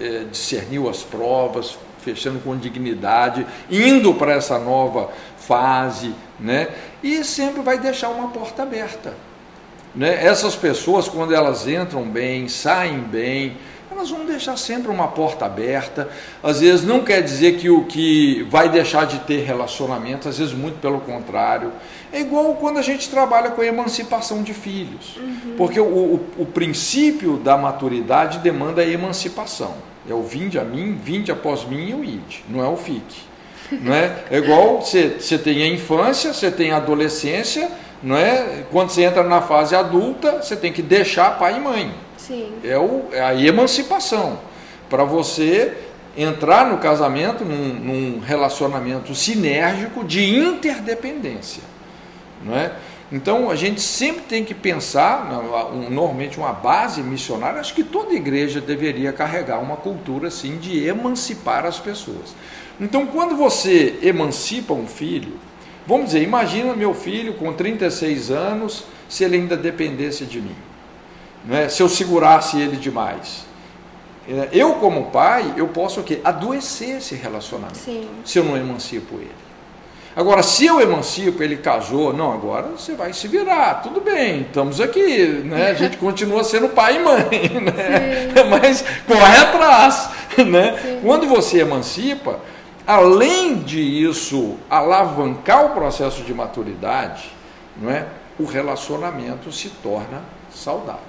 [0.00, 6.68] É, discerniu as provas, fechando com dignidade, indo para essa nova fase, né?
[7.02, 9.14] E sempre vai deixar uma porta aberta.
[9.94, 10.24] Né?
[10.24, 13.56] Essas pessoas, quando elas entram bem, saem bem,
[13.94, 16.08] elas vão deixar sempre uma porta aberta.
[16.42, 20.52] Às vezes não quer dizer que o que vai deixar de ter relacionamento, às vezes
[20.52, 21.72] muito pelo contrário.
[22.12, 25.16] É igual quando a gente trabalha com a emancipação de filhos.
[25.16, 25.54] Uhum.
[25.56, 29.74] Porque o, o, o princípio da maturidade demanda a emancipação.
[30.08, 33.22] É o vinde a mim, vinde após mim e o ide, não é o fique.
[33.72, 34.24] Não é?
[34.30, 37.70] é igual você, você tem a infância, você tem a adolescência,
[38.02, 38.64] não é?
[38.70, 42.03] Quando você entra na fase adulta, você tem que deixar pai e mãe.
[42.26, 42.52] Sim.
[42.64, 44.38] É, o, é a emancipação.
[44.88, 45.76] Para você
[46.16, 51.62] entrar no casamento, num, num, relacionamento sinérgico de interdependência.
[52.44, 52.72] Não é?
[53.10, 55.28] Então a gente sempre tem que pensar,
[55.90, 61.66] normalmente uma base missionária, acho que toda igreja deveria carregar uma cultura assim de emancipar
[61.66, 62.34] as pessoas.
[62.80, 65.38] Então quando você emancipa um filho,
[65.86, 70.56] Vamos dizer, imagina meu filho com 36 anos, se ele ainda dependesse de mim.
[71.44, 71.68] Né?
[71.68, 73.44] Se eu segurasse ele demais.
[74.28, 76.20] É, eu, como pai, eu posso o quê?
[76.24, 77.78] Adoecer esse relacionamento.
[77.78, 78.08] Sim.
[78.24, 79.44] Se eu não emancipo ele.
[80.16, 84.80] Agora, se eu emancipo, ele casou, não, agora você vai se virar, tudo bem, estamos
[84.80, 85.70] aqui, né?
[85.70, 88.44] A gente continua sendo pai e mãe, né?
[88.48, 90.10] Mas corre atrás,
[90.46, 90.78] né?
[90.80, 91.00] Sim.
[91.02, 92.38] Quando você emancipa,
[92.86, 97.32] além de isso alavancar o processo de maturidade,
[97.76, 98.06] não é?
[98.38, 101.02] o relacionamento se torna saudável.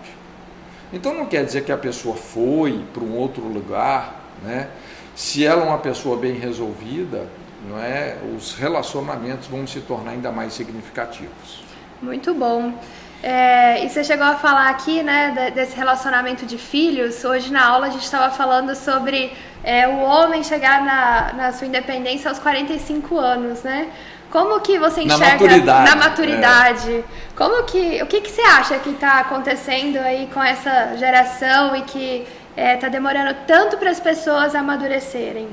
[0.96, 4.70] Então não quer dizer que a pessoa foi para um outro lugar, né?
[5.14, 7.28] se ela é uma pessoa bem resolvida,
[7.68, 8.16] não é?
[8.36, 11.64] os relacionamentos vão se tornar ainda mais significativos.
[12.02, 12.74] Muito bom.
[13.22, 17.26] É, e você chegou a falar aqui, né, desse relacionamento de filhos.
[17.26, 21.68] Hoje na aula a gente estava falando sobre é, o homem chegar na, na sua
[21.68, 23.90] independência aos 45 anos, né?
[24.30, 25.90] Como que você enxerga na maturidade?
[25.90, 27.04] Na maturidade é.
[27.36, 31.82] Como que, o que, que você acha que está acontecendo aí com essa geração e
[31.82, 35.48] que está demorando tanto para as pessoas amadurecerem?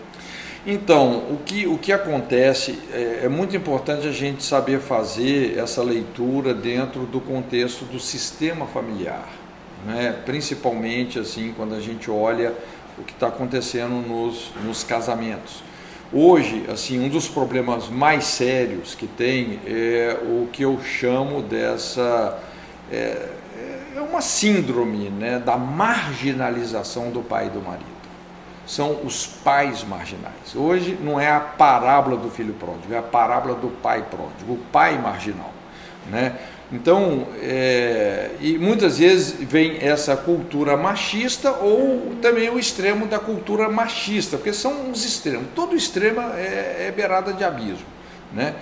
[0.64, 5.82] Então, o que, o que acontece é, é, muito importante a gente saber fazer essa
[5.82, 9.28] leitura dentro do contexto do sistema familiar,
[9.84, 10.14] né?
[10.24, 12.54] principalmente assim quando a gente olha
[12.96, 15.64] o que está acontecendo nos, nos casamentos.
[16.12, 22.38] Hoje, assim, um dos problemas mais sérios que tem é o que eu chamo dessa
[22.90, 23.28] é,
[23.96, 27.92] é uma síndrome né, da marginalização do pai e do marido
[28.66, 30.54] são os pais marginais.
[30.54, 34.58] Hoje não é a parábola do filho pródigo, é a parábola do pai pródigo, o
[34.70, 35.52] pai marginal.
[36.06, 36.36] Né?
[36.72, 43.68] Então, é, e muitas vezes vem essa cultura machista ou também o extremo da cultura
[43.68, 45.48] machista, porque são os extremos.
[45.54, 47.84] Todo extremo é, é beirada de abismo.
[48.32, 48.54] Né?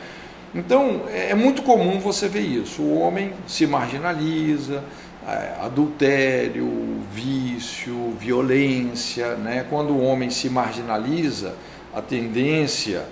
[0.53, 2.83] Então, é, é muito comum você ver isso.
[2.83, 4.83] O homem se marginaliza,
[5.29, 6.69] é, adultério,
[7.15, 9.37] vício, violência.
[9.37, 9.65] Né?
[9.71, 11.55] Quando o homem se marginaliza,
[11.95, 13.05] a tendência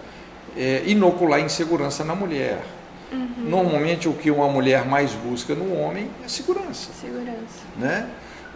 [0.57, 2.78] é inocular insegurança na mulher.
[3.11, 3.49] Uhum.
[3.49, 6.91] Normalmente o que uma mulher mais busca no homem é segurança.
[6.93, 7.65] Segurança.
[7.77, 8.09] Né?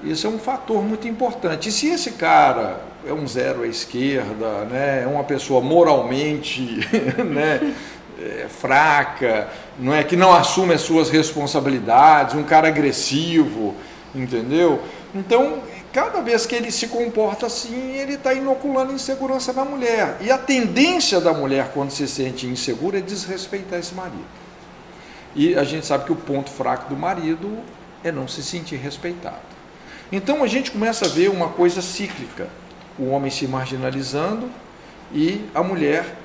[0.05, 1.69] Isso é um fator muito importante.
[1.69, 5.03] E se esse cara é um zero à esquerda, né?
[5.05, 6.81] é uma pessoa moralmente
[7.25, 7.75] né?
[8.21, 9.49] é, fraca,
[9.79, 13.75] não é que não assume as suas responsabilidades, um cara agressivo,
[14.15, 14.81] entendeu?
[15.15, 15.61] Então,
[15.93, 20.17] cada vez que ele se comporta assim, ele está inoculando insegurança na mulher.
[20.21, 24.42] E a tendência da mulher, quando se sente insegura, é desrespeitar esse marido.
[25.35, 27.59] E a gente sabe que o ponto fraco do marido
[28.05, 29.53] é não se sentir respeitado.
[30.11, 32.49] Então a gente começa a ver uma coisa cíclica:
[32.99, 34.51] o homem se marginalizando
[35.13, 36.17] e a mulher,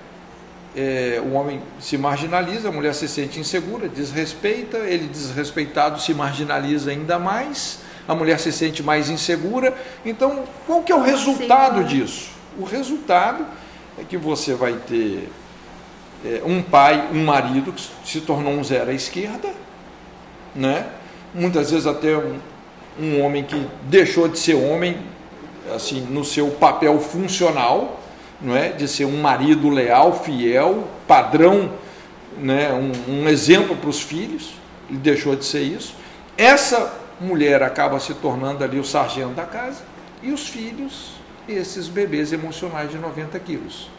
[0.75, 6.91] é, o homem se marginaliza, a mulher se sente insegura, desrespeita, ele desrespeitado se marginaliza
[6.91, 9.73] ainda mais, a mulher se sente mais insegura.
[10.05, 12.29] Então, qual que é o resultado disso?
[12.59, 13.45] O resultado
[13.97, 15.29] é que você vai ter
[16.45, 19.49] um pai, um marido que se tornou um zero à esquerda,
[20.55, 20.88] né?
[21.34, 22.39] muitas vezes até um,
[22.99, 24.97] um homem que deixou de ser homem,
[25.74, 28.01] assim, no seu papel funcional,
[28.41, 28.70] não é?
[28.70, 31.72] de ser um marido leal, fiel, padrão,
[32.38, 32.74] né?
[32.74, 34.53] um, um exemplo para os filhos,
[34.89, 35.95] ele deixou de ser isso.
[36.38, 39.84] Essa mulher acaba se tornando ali o sargento da casa,
[40.22, 41.11] e os filhos,
[41.47, 43.89] esses bebês emocionais de 90 quilos,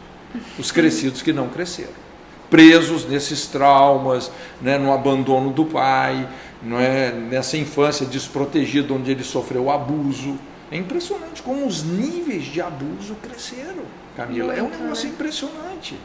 [0.57, 2.08] os crescidos que não cresceram,
[2.49, 4.31] presos nesses traumas,
[4.61, 4.77] né?
[4.77, 6.27] no abandono do pai,
[6.61, 7.11] não é?
[7.11, 10.37] nessa infância desprotegida onde ele sofreu abuso.
[10.71, 13.83] É impressionante como os níveis de abuso cresceram,
[14.15, 14.53] Camila.
[14.53, 15.13] é um negócio né?
[15.13, 15.97] impressionante.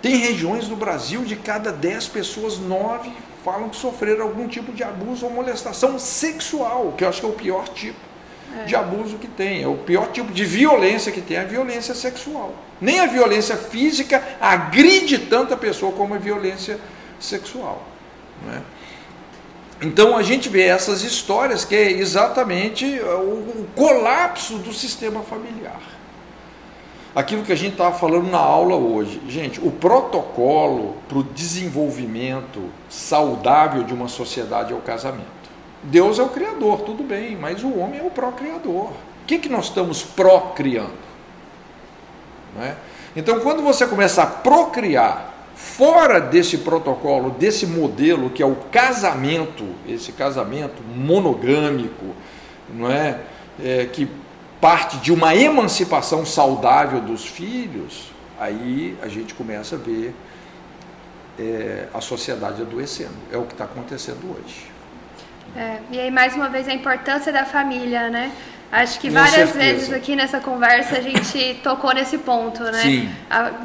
[0.00, 3.12] Tem regiões do Brasil de cada 10 pessoas, 9
[3.44, 7.28] falam que sofreram algum tipo de abuso ou molestação sexual, que eu acho que é
[7.28, 8.11] o pior tipo
[8.60, 8.64] é.
[8.64, 9.62] de abuso que tem.
[9.62, 12.54] É o pior tipo de violência que tem, a violência sexual.
[12.80, 16.78] Nem a violência física agride tanta pessoa como a violência
[17.20, 17.86] sexual.
[18.44, 18.60] Não é?
[19.82, 25.80] Então a gente vê essas histórias que é exatamente o, colapso do sistema familiar.
[27.14, 29.20] Aquilo que a gente estava falando na aula hoje.
[29.28, 35.41] Gente, o protocolo para o desenvolvimento saudável de uma sociedade é o casamento.
[35.82, 38.90] Deus é o Criador, tudo bem, mas o homem é o procriador.
[38.90, 41.02] O que, que nós estamos procriando?
[42.60, 42.74] É?
[43.16, 49.64] Então, quando você começa a procriar fora desse protocolo, desse modelo que é o casamento,
[49.86, 52.14] esse casamento monogâmico,
[52.70, 53.20] não é?
[53.62, 54.08] é que
[54.60, 60.14] parte de uma emancipação saudável dos filhos, aí a gente começa a ver
[61.38, 63.14] é, a sociedade adoecendo.
[63.30, 64.71] É o que está acontecendo hoje.
[65.56, 68.32] É, e aí, mais uma vez, a importância da família, né?
[68.70, 72.78] Acho que várias vezes aqui nessa conversa a gente tocou nesse ponto, né?
[72.78, 73.10] Sim.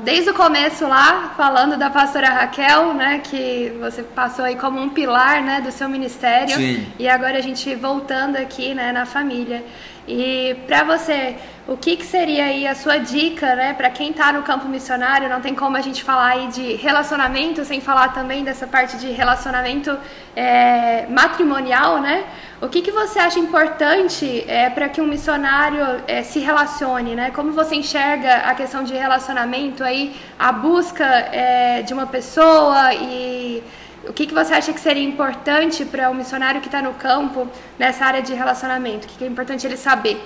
[0.04, 4.90] Desde o começo lá, falando da pastora Raquel, né, que você passou aí como um
[4.90, 6.58] pilar, né, do seu ministério.
[6.58, 6.86] Sim.
[7.00, 9.64] E agora a gente voltando aqui, né, na família.
[10.08, 11.36] E para você,
[11.68, 15.28] o que, que, seria aí a sua dica, né, para quem está no campo missionário?
[15.28, 19.12] Não tem como a gente falar aí de relacionamento sem falar também dessa parte de
[19.12, 19.98] relacionamento
[20.34, 22.24] é, matrimonial, né?
[22.62, 27.32] O que, que você acha importante é, para que um missionário é, se relacione, né?
[27.32, 33.62] Como você enxerga a questão de relacionamento aí, a busca é, de uma pessoa e
[34.10, 36.94] o que, que você acha que seria importante para o um missionário que está no
[36.94, 37.48] campo
[37.78, 39.06] nessa área de relacionamento?
[39.06, 40.22] O que, que é importante ele saber?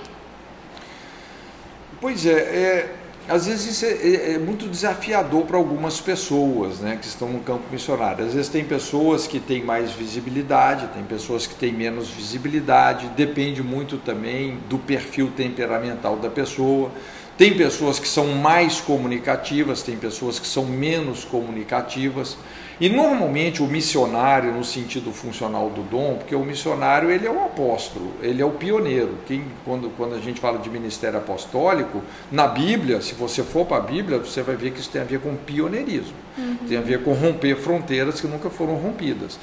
[2.00, 2.94] Pois é, é
[3.28, 7.40] às vezes isso é, é, é muito desafiador para algumas pessoas né, que estão no
[7.40, 8.24] campo missionário.
[8.24, 13.62] Às vezes tem pessoas que têm mais visibilidade, tem pessoas que têm menos visibilidade, depende
[13.62, 16.90] muito também do perfil temperamental da pessoa.
[17.38, 22.36] Tem pessoas que são mais comunicativas, tem pessoas que são menos comunicativas.
[22.80, 27.44] E normalmente o missionário, no sentido funcional do dom, porque o missionário ele é o
[27.44, 29.18] apóstolo, ele é o pioneiro.
[29.26, 33.76] Quem, quando, quando a gente fala de ministério apostólico, na Bíblia, se você for para
[33.76, 36.56] a Bíblia, você vai ver que isso tem a ver com pioneirismo, uhum.
[36.68, 39.38] tem a ver com romper fronteiras que nunca foram rompidas.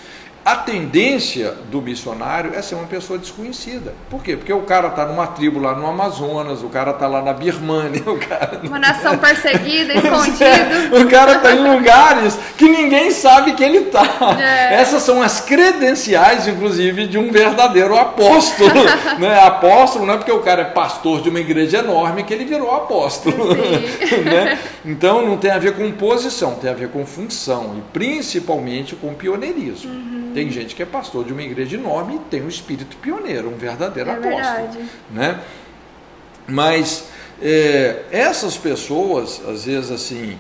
[0.50, 3.94] A tendência do missionário é ser uma pessoa desconhecida.
[4.10, 4.36] Por quê?
[4.36, 8.02] Porque o cara está numa tribo lá no Amazonas, o cara está lá na Birmânia,
[8.08, 8.60] o cara...
[8.64, 10.90] Uma nação perseguida, escondida.
[11.00, 14.02] o cara está em lugares que ninguém sabe que ele está.
[14.42, 14.74] É.
[14.74, 18.74] Essas são as credenciais, inclusive, de um verdadeiro apóstolo.
[19.20, 19.40] né?
[19.44, 22.74] Apóstolo não é porque o cara é pastor de uma igreja enorme que ele virou
[22.74, 23.54] apóstolo.
[24.26, 24.58] né?
[24.84, 29.14] Então não tem a ver com posição, tem a ver com função e principalmente com
[29.14, 29.92] pioneirismo.
[29.92, 30.32] Uhum.
[30.40, 33.58] Tem gente que é pastor de uma igreja enorme e tem um espírito pioneiro, um
[33.58, 34.38] verdadeiro é apóstolo.
[34.38, 34.80] Verdade.
[35.12, 35.40] Né?
[36.48, 37.10] Mas
[37.42, 40.38] é, essas pessoas, às vezes assim,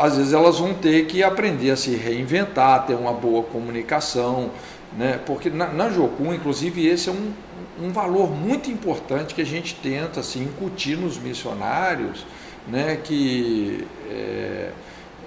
[0.00, 4.50] às vezes elas vão ter que aprender a se reinventar, ter uma boa comunicação,
[4.98, 5.20] né?
[5.24, 7.32] porque na, na Jocum, inclusive, esse é um,
[7.80, 12.26] um valor muito importante que a gente tenta assim, incutir nos missionários,
[12.66, 12.98] né?
[13.02, 14.70] que é,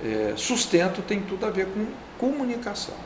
[0.04, 1.86] É, sustento tem tudo a ver com
[2.20, 3.00] comunicação,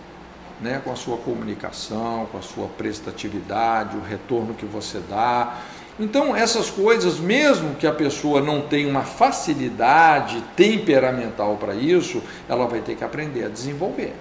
[0.62, 0.82] né?
[0.84, 5.58] com a sua comunicação, com a sua prestatividade, o retorno que você dá.
[6.00, 12.66] Então, essas coisas, mesmo que a pessoa não tenha uma facilidade temperamental para isso, ela
[12.68, 14.14] vai ter que aprender a desenvolver.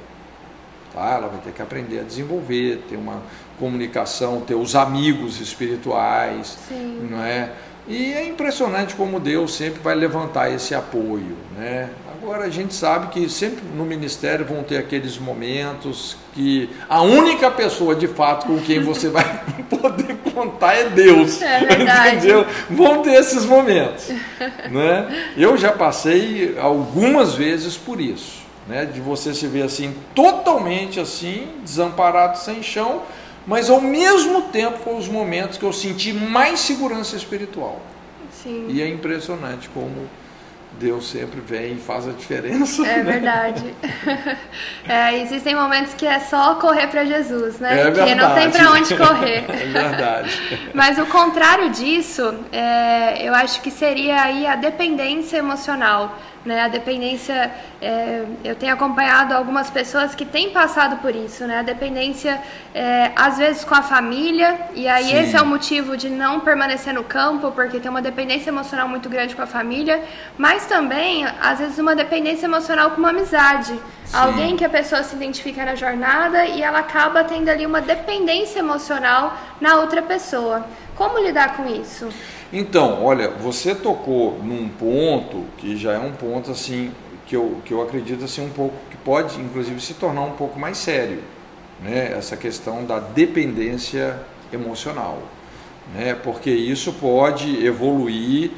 [0.92, 1.14] Tá?
[1.14, 3.22] Ela vai ter que aprender a desenvolver, ter uma
[3.58, 7.08] comunicação, ter os amigos espirituais, Sim.
[7.10, 7.52] não é?
[7.86, 11.88] E é impressionante como Deus sempre vai levantar esse apoio, né?
[12.20, 17.48] Agora a gente sabe que sempre no ministério vão ter aqueles momentos que a única
[17.48, 19.40] pessoa de fato com quem você vai
[19.70, 21.40] poder contar é Deus.
[21.40, 22.16] É verdade.
[22.16, 22.44] Entendeu?
[22.68, 24.08] Vão ter esses momentos.
[24.68, 25.30] Né?
[25.36, 28.42] Eu já passei algumas vezes por isso.
[28.66, 28.84] Né?
[28.84, 33.02] De você se ver assim, totalmente assim, desamparado, sem chão,
[33.46, 37.80] mas ao mesmo tempo foram os momentos que eu senti mais segurança espiritual.
[38.42, 38.66] Sim.
[38.68, 40.08] E é impressionante como
[40.72, 42.86] Deus sempre vem e faz a diferença.
[42.86, 43.12] É né?
[43.12, 43.74] verdade.
[44.88, 47.78] É, existem momentos que é só correr para Jesus, né?
[47.78, 48.08] É verdade.
[48.08, 49.44] Que não tem para onde correr.
[49.48, 50.70] É verdade.
[50.72, 56.18] Mas o contrário disso, é, eu acho que seria aí a dependência emocional.
[56.48, 56.62] Né?
[56.62, 61.58] A dependência, é, eu tenho acompanhado algumas pessoas que têm passado por isso, né?
[61.58, 62.40] A dependência,
[62.74, 65.18] é, às vezes com a família, e aí Sim.
[65.18, 69.10] esse é o motivo de não permanecer no campo, porque tem uma dependência emocional muito
[69.10, 70.02] grande com a família,
[70.38, 73.74] mas também, às vezes, uma dependência emocional com uma amizade.
[74.06, 74.16] Sim.
[74.16, 78.60] Alguém que a pessoa se identifica na jornada e ela acaba tendo ali uma dependência
[78.60, 80.64] emocional na outra pessoa.
[80.98, 82.08] Como lidar com isso?
[82.52, 86.90] Então, olha, você tocou num ponto que já é um ponto assim
[87.24, 90.58] que eu, que eu acredito assim um pouco que pode inclusive se tornar um pouco
[90.58, 91.22] mais sério,
[91.80, 92.14] né?
[92.18, 94.18] Essa questão da dependência
[94.52, 95.22] emocional,
[95.94, 96.14] né?
[96.14, 98.50] Porque isso pode evoluir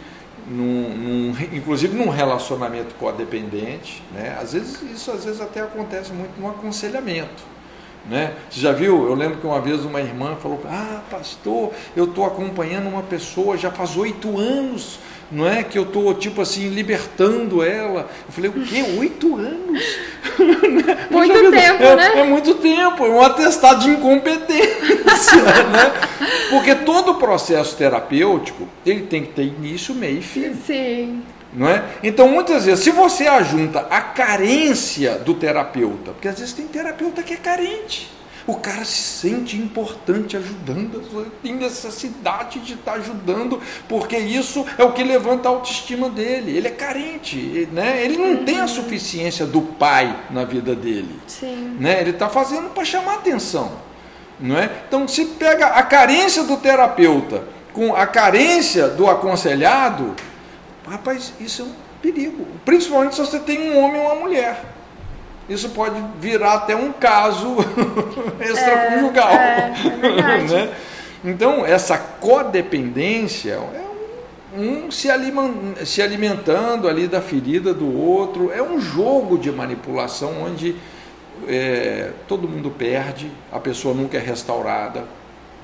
[0.48, 4.38] num, num, inclusive num relacionamento codependente, né?
[4.40, 7.59] Às vezes isso às vezes até acontece muito no aconselhamento.
[8.08, 8.32] Né?
[8.50, 9.06] Você já viu?
[9.06, 13.56] Eu lembro que uma vez uma irmã falou: Ah, pastor, eu estou acompanhando uma pessoa
[13.56, 14.98] já faz oito anos,
[15.30, 15.62] não é?
[15.62, 18.08] Que eu estou, tipo assim, libertando ela.
[18.26, 18.82] Eu falei: O quê?
[18.98, 19.84] Oito anos?
[21.10, 22.20] muito tempo, é, né?
[22.20, 25.36] É muito tempo, é um atestado de incompetência,
[25.70, 25.92] né?
[26.48, 30.54] Porque todo processo terapêutico ele tem que ter início, meio e fim.
[30.66, 31.22] Sim.
[31.52, 31.84] Não é?
[32.02, 37.22] Então, muitas vezes, se você ajunta a carência do terapeuta, porque às vezes tem terapeuta
[37.22, 38.08] que é carente,
[38.46, 44.92] o cara se sente importante ajudando, tem necessidade de estar ajudando, porque isso é o
[44.92, 46.56] que levanta a autoestima dele.
[46.56, 48.02] Ele é carente, né?
[48.02, 48.44] ele não uhum.
[48.44, 51.20] tem a suficiência do pai na vida dele.
[51.26, 51.76] Sim.
[51.78, 52.00] Né?
[52.00, 53.72] Ele está fazendo para chamar atenção.
[54.38, 54.70] Não é?
[54.88, 60.16] Então, se pega a carência do terapeuta com a carência do aconselhado,
[60.90, 61.72] Rapaz, isso é um
[62.02, 62.44] perigo.
[62.64, 64.64] Principalmente se você tem um homem ou uma mulher.
[65.48, 67.56] Isso pode virar até um caso
[68.40, 69.30] extraconjugal.
[69.30, 69.72] É,
[70.02, 70.74] é né?
[71.24, 75.08] Então, essa codependência é um, um se,
[75.84, 78.50] se alimentando ali da ferida do outro.
[78.52, 80.74] É um jogo de manipulação onde
[81.46, 85.04] é, todo mundo perde, a pessoa nunca é restaurada.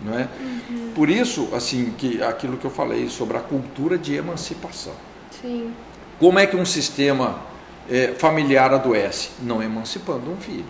[0.05, 0.29] Não é?
[0.39, 0.93] Uhum.
[0.95, 4.93] Por isso, assim, que aquilo que eu falei sobre a cultura de emancipação.
[5.41, 5.73] Sim.
[6.19, 7.39] Como é que um sistema
[7.91, 9.31] é, familiar adoece?
[9.43, 10.65] Não emancipando um filho.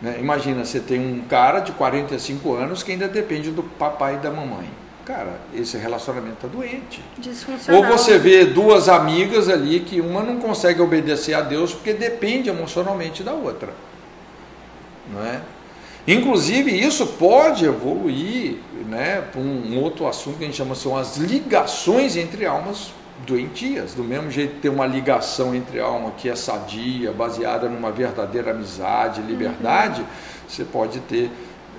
[0.00, 0.16] Né?
[0.18, 4.30] Imagina, você tem um cara de 45 anos que ainda depende do papai e da
[4.30, 4.68] mamãe.
[5.04, 7.02] Cara, esse relacionamento está doente.
[7.68, 12.48] Ou você vê duas amigas ali que uma não consegue obedecer a Deus porque depende
[12.48, 13.74] emocionalmente da outra.
[15.12, 15.40] Não é?
[16.06, 21.16] Inclusive, isso pode evoluir né, para um outro assunto que a gente chama são as
[21.16, 22.92] ligações entre almas
[23.26, 28.50] doentias, do mesmo jeito tem uma ligação entre alma que é sadia, baseada numa verdadeira
[28.50, 30.06] amizade, liberdade, uhum.
[30.48, 31.30] você pode ter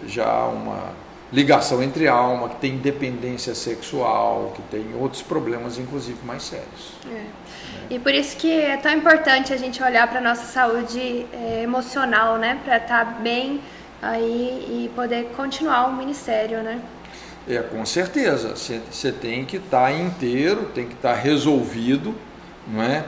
[0.05, 0.93] já uma
[1.33, 6.93] ligação entre alma, que tem dependência sexual, que tem outros problemas, inclusive mais sérios.
[7.07, 7.09] É.
[7.09, 7.25] Né?
[7.89, 11.61] E por isso que é tão importante a gente olhar para a nossa saúde é,
[11.63, 12.59] emocional, né?
[12.63, 13.61] Para estar tá bem
[14.01, 16.79] aí e poder continuar o ministério, né?
[17.47, 18.55] É, com certeza.
[18.55, 22.15] Você tem que estar tá inteiro, tem que estar tá resolvido,
[22.67, 23.05] não é?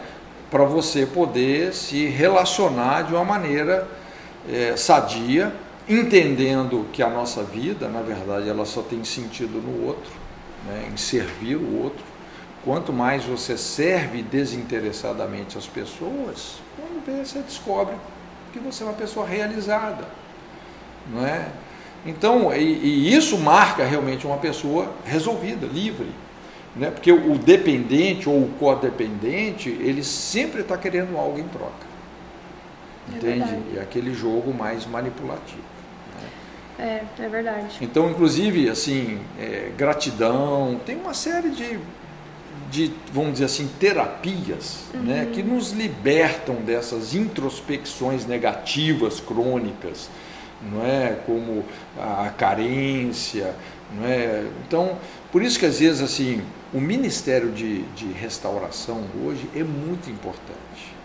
[0.51, 3.87] Para você poder se relacionar de uma maneira
[4.49, 5.53] é, sadia,
[5.87, 10.11] entendendo que a nossa vida, na verdade, ela só tem sentido no outro,
[10.65, 10.89] né?
[10.91, 12.03] em servir o outro.
[12.63, 17.95] Quanto mais você serve desinteressadamente as pessoas, quando você descobre
[18.51, 20.05] que você é uma pessoa realizada,
[21.11, 21.47] não é?
[22.05, 26.07] Então, e, e, isso marca realmente uma pessoa resolvida, livre.
[26.75, 26.91] Né?
[26.91, 31.85] Porque o dependente ou o codependente, ele sempre está querendo algo em troca.
[33.11, 33.39] É entende?
[33.39, 33.77] Verdade.
[33.77, 35.63] É aquele jogo mais manipulativo.
[36.77, 37.03] Né?
[37.17, 37.77] É, é verdade.
[37.81, 41.79] Então, inclusive, assim, é, gratidão, tem uma série de,
[42.69, 45.05] de, vamos dizer assim, terapias né, uhum.
[45.05, 50.09] né, que nos libertam dessas introspecções negativas crônicas,
[50.61, 51.17] não é?
[51.25, 51.63] Como
[51.97, 53.53] a carência,
[53.93, 54.45] não é?
[54.67, 54.97] Então,
[55.31, 56.41] por isso que às vezes assim,
[56.73, 60.95] o Ministério de, de Restauração hoje é muito importante.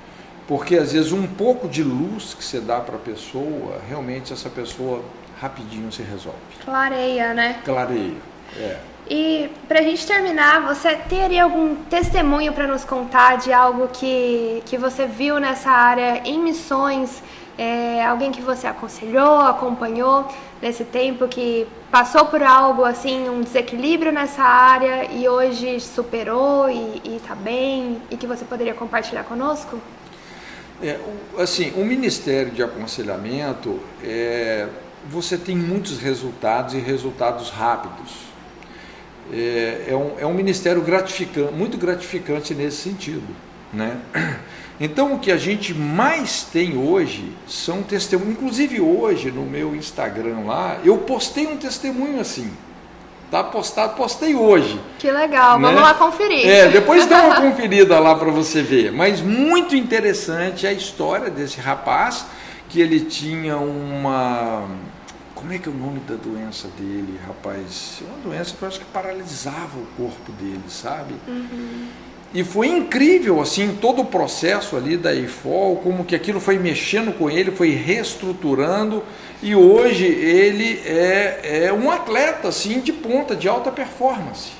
[0.46, 4.50] Porque às vezes um pouco de luz que você dá para a pessoa, realmente essa
[4.50, 5.04] pessoa
[5.40, 6.38] rapidinho se resolve.
[6.64, 7.60] Clareia, né?
[7.64, 8.16] Clareia,
[8.56, 8.78] é.
[9.08, 14.62] E para a gente terminar, você teria algum testemunho para nos contar de algo que,
[14.66, 17.22] que você viu nessa área em missões?
[17.58, 20.26] É, alguém que você aconselhou, acompanhou
[20.62, 27.16] nesse tempo, que passou por algo assim, um desequilíbrio nessa área e hoje superou e
[27.16, 29.78] está bem e que você poderia compartilhar conosco?
[30.82, 30.98] É,
[31.38, 34.66] assim, o Ministério de Aconselhamento, é,
[35.08, 38.29] você tem muitos resultados e resultados rápidos.
[39.32, 43.26] É, é, um, é um ministério gratificante, muito gratificante nesse sentido.
[43.72, 43.96] Né?
[44.80, 48.32] Então, o que a gente mais tem hoje são testemunhos.
[48.32, 52.50] Inclusive, hoje no meu Instagram lá, eu postei um testemunho assim.
[53.30, 54.80] Tá postado, postei hoje.
[54.98, 55.68] Que legal, né?
[55.68, 56.48] vamos lá conferir.
[56.48, 58.90] É, depois dá uma conferida lá para você ver.
[58.90, 62.26] Mas muito interessante a história desse rapaz,
[62.68, 64.66] que ele tinha uma.
[65.40, 68.02] Como é que é o nome da doença dele, rapaz?
[68.02, 71.14] É uma doença que eu acho que paralisava o corpo dele, sabe?
[71.26, 71.86] Uhum.
[72.34, 77.16] E foi incrível, assim, todo o processo ali da IFOL, como que aquilo foi mexendo
[77.16, 79.02] com ele, foi reestruturando,
[79.42, 84.50] e hoje ele é, é um atleta, assim, de ponta, de alta performance.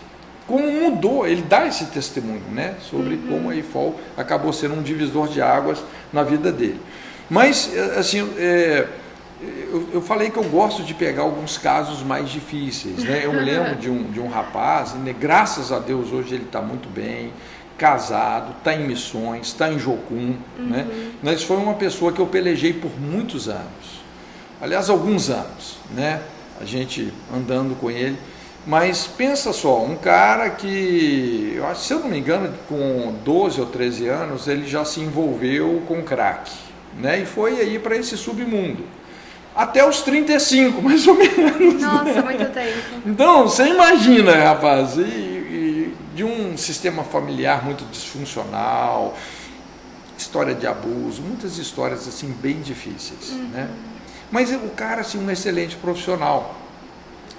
[0.47, 3.27] Como mudou, ele dá esse testemunho, né, sobre uhum.
[3.29, 6.81] como a IFOL acabou sendo um divisor de águas na vida dele.
[7.29, 8.89] Mas, assim, é,
[9.43, 13.03] eu, eu, falei que eu gosto de pegar alguns casos mais difíceis.
[13.03, 13.23] Né?
[13.25, 15.15] Eu lembro de um, de um rapaz, né?
[15.19, 17.33] graças a Deus hoje ele está muito bem,
[17.79, 20.37] casado, está em missões, está em Jocum.
[20.59, 20.67] Uhum.
[20.67, 20.87] Né?
[21.23, 24.01] Mas foi uma pessoa que eu pelejei por muitos anos.
[24.61, 26.21] Aliás, alguns anos, né?
[26.61, 28.19] A gente andando com ele.
[28.67, 33.59] Mas pensa só, um cara que, eu acho, se eu não me engano, com 12
[33.59, 36.51] ou 13 anos, ele já se envolveu com crack.
[36.99, 37.21] Né?
[37.21, 38.85] E foi aí para esse submundo.
[39.55, 41.83] Até os 35, mais ou menos.
[41.83, 42.23] Nossa, né?
[42.23, 43.03] muito tempo.
[43.05, 44.97] Então, você imagina, rapaz.
[44.97, 45.31] E,
[46.15, 49.17] de um sistema familiar muito disfuncional,
[50.19, 53.49] história de abuso, muitas histórias assim bem difíceis, uhum.
[53.49, 53.71] né?
[54.31, 56.57] Mas o cara assim um excelente profissional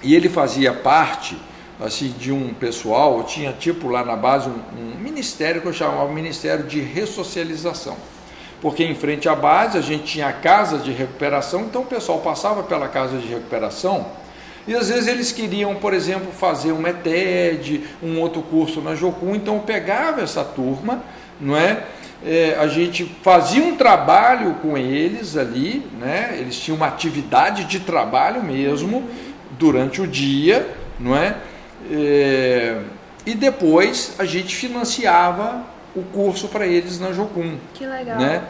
[0.02, 1.38] e ele fazia parte
[1.80, 6.12] assim de um pessoal, tinha tipo lá na base um, um ministério que eu chamava
[6.12, 7.96] Ministério de Ressocialização
[8.62, 12.20] porque em frente à base a gente tinha a casa de recuperação, então o pessoal
[12.20, 14.06] passava pela casa de recuperação
[14.66, 19.34] e às vezes eles queriam, por exemplo, fazer um ETED, um outro curso na Jocum,
[19.34, 21.02] então eu pegava essa turma,
[21.40, 21.82] não é?
[22.24, 22.56] é?
[22.58, 26.36] a gente fazia um trabalho com eles ali, né?
[26.38, 29.08] Eles tinham uma atividade de trabalho mesmo
[29.58, 31.36] durante o dia, não é?
[31.90, 32.78] é
[33.24, 35.64] e depois a gente financiava
[35.94, 37.58] o curso para eles na Jocum.
[37.74, 38.18] Que legal.
[38.18, 38.44] Né?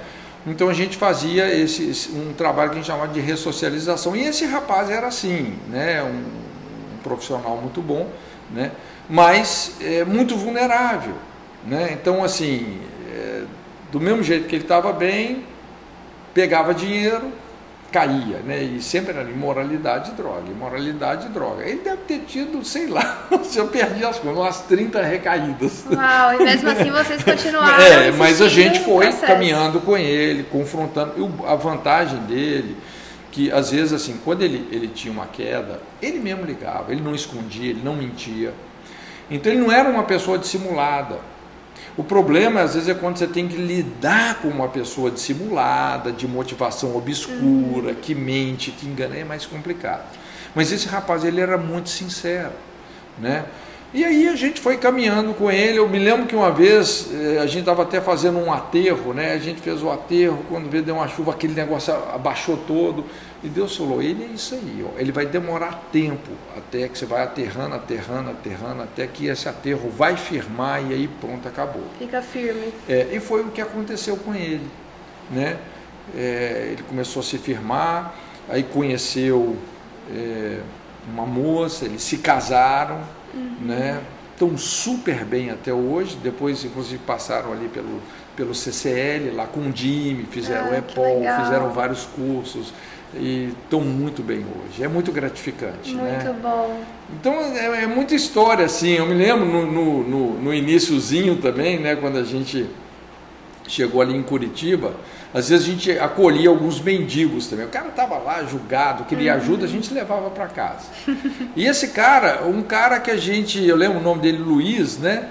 [0.47, 4.16] Então a gente fazia esse, esse, um trabalho que a gente chamava de ressocialização.
[4.16, 6.03] E esse rapaz era assim, né?
[6.03, 8.09] um, um profissional muito bom,
[8.51, 8.72] né?
[9.09, 11.14] mas é, muito vulnerável.
[11.64, 11.90] Né?
[11.93, 12.80] Então, assim,
[13.12, 13.45] é,
[13.93, 15.45] do mesmo jeito que ele estava bem,
[16.34, 17.30] pegava dinheiro,
[17.93, 18.62] caía, né?
[18.62, 21.62] E sempre era imoralidade e droga, imoralidade e droga.
[21.62, 25.84] Ele deve ter tido, sei lá, se eu perdi as contas, umas 30 recaídas.
[25.93, 27.84] Uau, e mesmo assim vocês continuaram.
[27.84, 29.26] É, mas a gente foi processo.
[29.26, 31.12] caminhando com ele, confrontando.
[31.18, 32.76] E a vantagem dele,
[33.30, 37.14] que às vezes, assim, quando ele, ele tinha uma queda, ele mesmo ligava, ele não
[37.14, 38.55] escondia, ele não mentia.
[39.30, 41.18] Então ele não era uma pessoa dissimulada.
[41.97, 46.26] O problema, às vezes, é quando você tem que lidar com uma pessoa dissimulada, de
[46.26, 47.95] motivação obscura, uhum.
[48.01, 50.05] que mente, que engana, é mais complicado.
[50.55, 52.53] Mas esse rapaz, ele era muito sincero,
[53.18, 53.45] né?
[53.95, 55.78] E aí a gente foi caminhando com ele.
[55.78, 59.34] Eu me lembro que uma vez eh, a gente estava até fazendo um aterro, né?
[59.34, 63.05] A gente fez o aterro, quando veio deu uma chuva, aquele negócio abaixou todo.
[63.43, 64.99] E Deus falou: Ele é isso aí, ó.
[64.99, 69.90] ele vai demorar tempo até que você vai aterrando, aterrando, aterrando, até que esse aterro
[69.90, 71.84] vai firmar e aí pronto, acabou.
[71.99, 72.72] Fica firme.
[72.88, 74.68] É, e foi o que aconteceu com ele,
[75.30, 75.59] né?
[76.14, 78.14] É, ele começou a se firmar,
[78.49, 79.57] aí conheceu
[80.11, 80.61] é,
[81.12, 83.01] uma moça, eles se casaram
[83.34, 83.57] uhum.
[83.62, 84.01] né?
[84.43, 88.01] estão super bem até hoje, depois inclusive passaram ali pelo,
[88.36, 92.72] pelo CCL, lá com o DIME, fizeram ah, o EPOL, fizeram vários cursos
[93.14, 94.82] e estão muito bem hoje.
[94.82, 95.94] É muito gratificante.
[95.94, 96.34] Muito né?
[96.40, 96.82] bom.
[97.20, 98.92] Então é, é, muita história assim.
[98.92, 102.66] Eu me lembro no, no, no, no iníciozinho também, né, quando a gente
[103.68, 104.94] chegou ali em Curitiba,
[105.32, 107.64] às vezes a gente acolhia alguns mendigos também.
[107.64, 109.38] O cara estava lá julgado, queria uhum.
[109.38, 110.88] ajuda, a gente levava para casa.
[111.56, 115.28] E esse cara, um cara que a gente, eu lembro o nome dele, Luiz, né?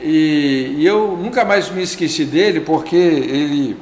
[0.00, 3.76] E, e eu nunca mais me esqueci dele porque ele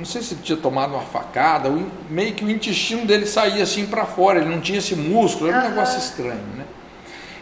[0.00, 1.70] não sei se ele tinha tomado uma facada,
[2.08, 5.58] meio que o intestino dele saía assim para fora, ele não tinha esse músculo, era
[5.58, 5.68] um uhum.
[5.68, 6.64] negócio estranho, né?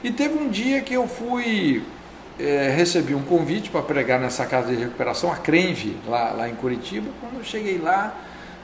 [0.02, 1.84] E teve um dia que eu fui,
[2.38, 6.54] é, recebi um convite para pregar nessa casa de recuperação, a Crenve, lá, lá em
[6.56, 7.08] Curitiba.
[7.20, 8.12] Quando eu cheguei lá,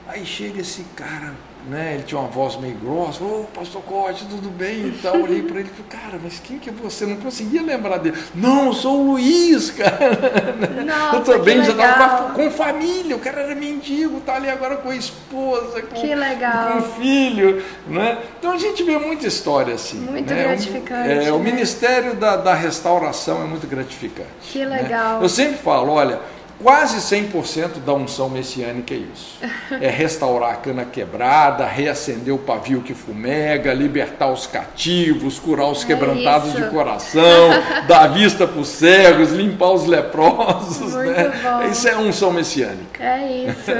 [0.09, 1.33] aí chega esse cara
[1.69, 1.95] né?
[1.95, 4.89] Ele tinha uma voz meio grossa, ô oh, pastor Cote, tudo bem?
[4.89, 5.21] E tal.
[5.21, 7.07] Olhei para ele e falei, cara, mas quem que é você?
[7.07, 8.17] Não conseguia lembrar dele.
[8.35, 10.55] Não, eu sou o Luiz, cara.
[10.85, 14.77] Nossa, eu também já estava com, com, família, o cara era mendigo, tá ali agora
[14.77, 16.73] com a esposa, com, que legal.
[16.73, 17.63] com o filho.
[17.87, 18.19] Né?
[18.39, 19.99] Então a gente vê muita história assim.
[19.99, 20.43] Muito né?
[20.45, 21.09] gratificante.
[21.11, 21.33] É, né?
[21.33, 24.29] O ministério da, da restauração é muito gratificante.
[24.43, 24.83] Que né?
[24.83, 25.19] legal.
[25.19, 25.25] Né?
[25.25, 26.21] Eu sempre falo, olha
[26.63, 29.39] Quase 100% da unção messiânica é isso.
[29.71, 35.83] É restaurar a cana quebrada, reacender o pavio que fumega, libertar os cativos, curar os
[35.83, 36.63] é quebrantados isso.
[36.63, 37.51] de coração,
[37.89, 40.95] dar vista para os cegos, limpar os leprosos.
[40.95, 41.33] Muito né?
[41.43, 41.71] bom.
[41.71, 43.03] Isso é unção messiânica.
[43.03, 43.73] É isso.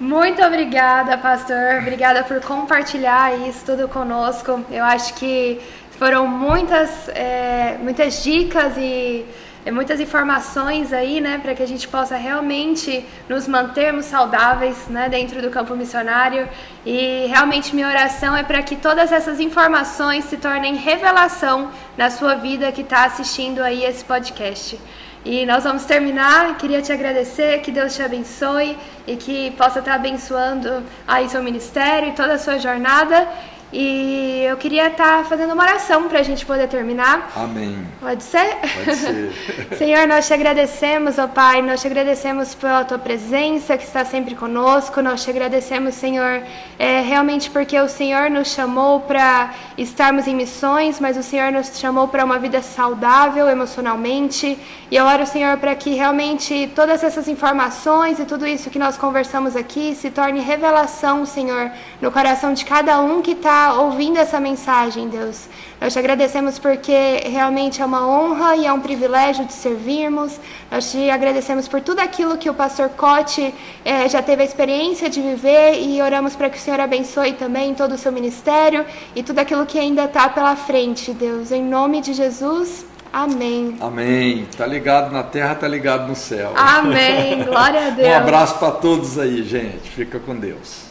[0.00, 1.80] Muito obrigada, pastor.
[1.80, 4.64] Obrigada por compartilhar isso tudo conosco.
[4.70, 5.60] Eu acho que
[5.98, 9.26] foram muitas, é, muitas dicas e
[9.70, 15.42] muitas informações aí, né, para que a gente possa realmente nos mantermos saudáveis, né, dentro
[15.42, 16.48] do campo missionário.
[16.86, 22.34] E realmente minha oração é para que todas essas informações se tornem revelação na sua
[22.34, 24.78] vida que está assistindo aí esse podcast.
[25.24, 26.56] E nós vamos terminar.
[26.56, 32.08] Queria te agradecer, que Deus te abençoe e que possa estar abençoando aí seu ministério
[32.10, 33.28] e toda a sua jornada.
[33.70, 37.30] E eu queria estar tá fazendo uma oração para a gente poder terminar.
[37.36, 37.86] Amém.
[38.00, 38.56] Pode ser?
[38.84, 39.32] Pode ser.
[39.76, 44.34] Senhor, nós te agradecemos, ó Pai, nós te agradecemos pela tua presença que está sempre
[44.34, 45.02] conosco.
[45.02, 46.42] Nós te agradecemos, Senhor,
[46.78, 51.78] é, realmente porque o Senhor nos chamou para estarmos em missões, mas o Senhor nos
[51.78, 54.58] chamou para uma vida saudável emocionalmente.
[54.90, 58.96] E eu oro, Senhor, para que realmente todas essas informações e tudo isso que nós
[58.96, 64.38] conversamos aqui se torne revelação, Senhor, no coração de cada um que está ouvindo essa
[64.38, 65.48] mensagem, Deus.
[65.80, 70.38] Nós te agradecemos porque realmente é uma honra e é um privilégio de servirmos.
[70.70, 73.52] Nós te agradecemos por tudo aquilo que o pastor Cote
[73.84, 77.74] eh, já teve a experiência de viver e oramos para que o Senhor abençoe também
[77.74, 81.50] todo o seu ministério e tudo aquilo que ainda está pela frente, Deus.
[81.50, 82.86] Em nome de Jesus.
[83.12, 83.76] Amém.
[83.80, 84.46] Amém.
[84.56, 86.52] Tá ligado na terra, tá ligado no céu.
[86.54, 87.42] Amém.
[87.42, 88.08] Glória a Deus.
[88.08, 89.90] um abraço para todos aí, gente.
[89.90, 90.87] Fica com Deus.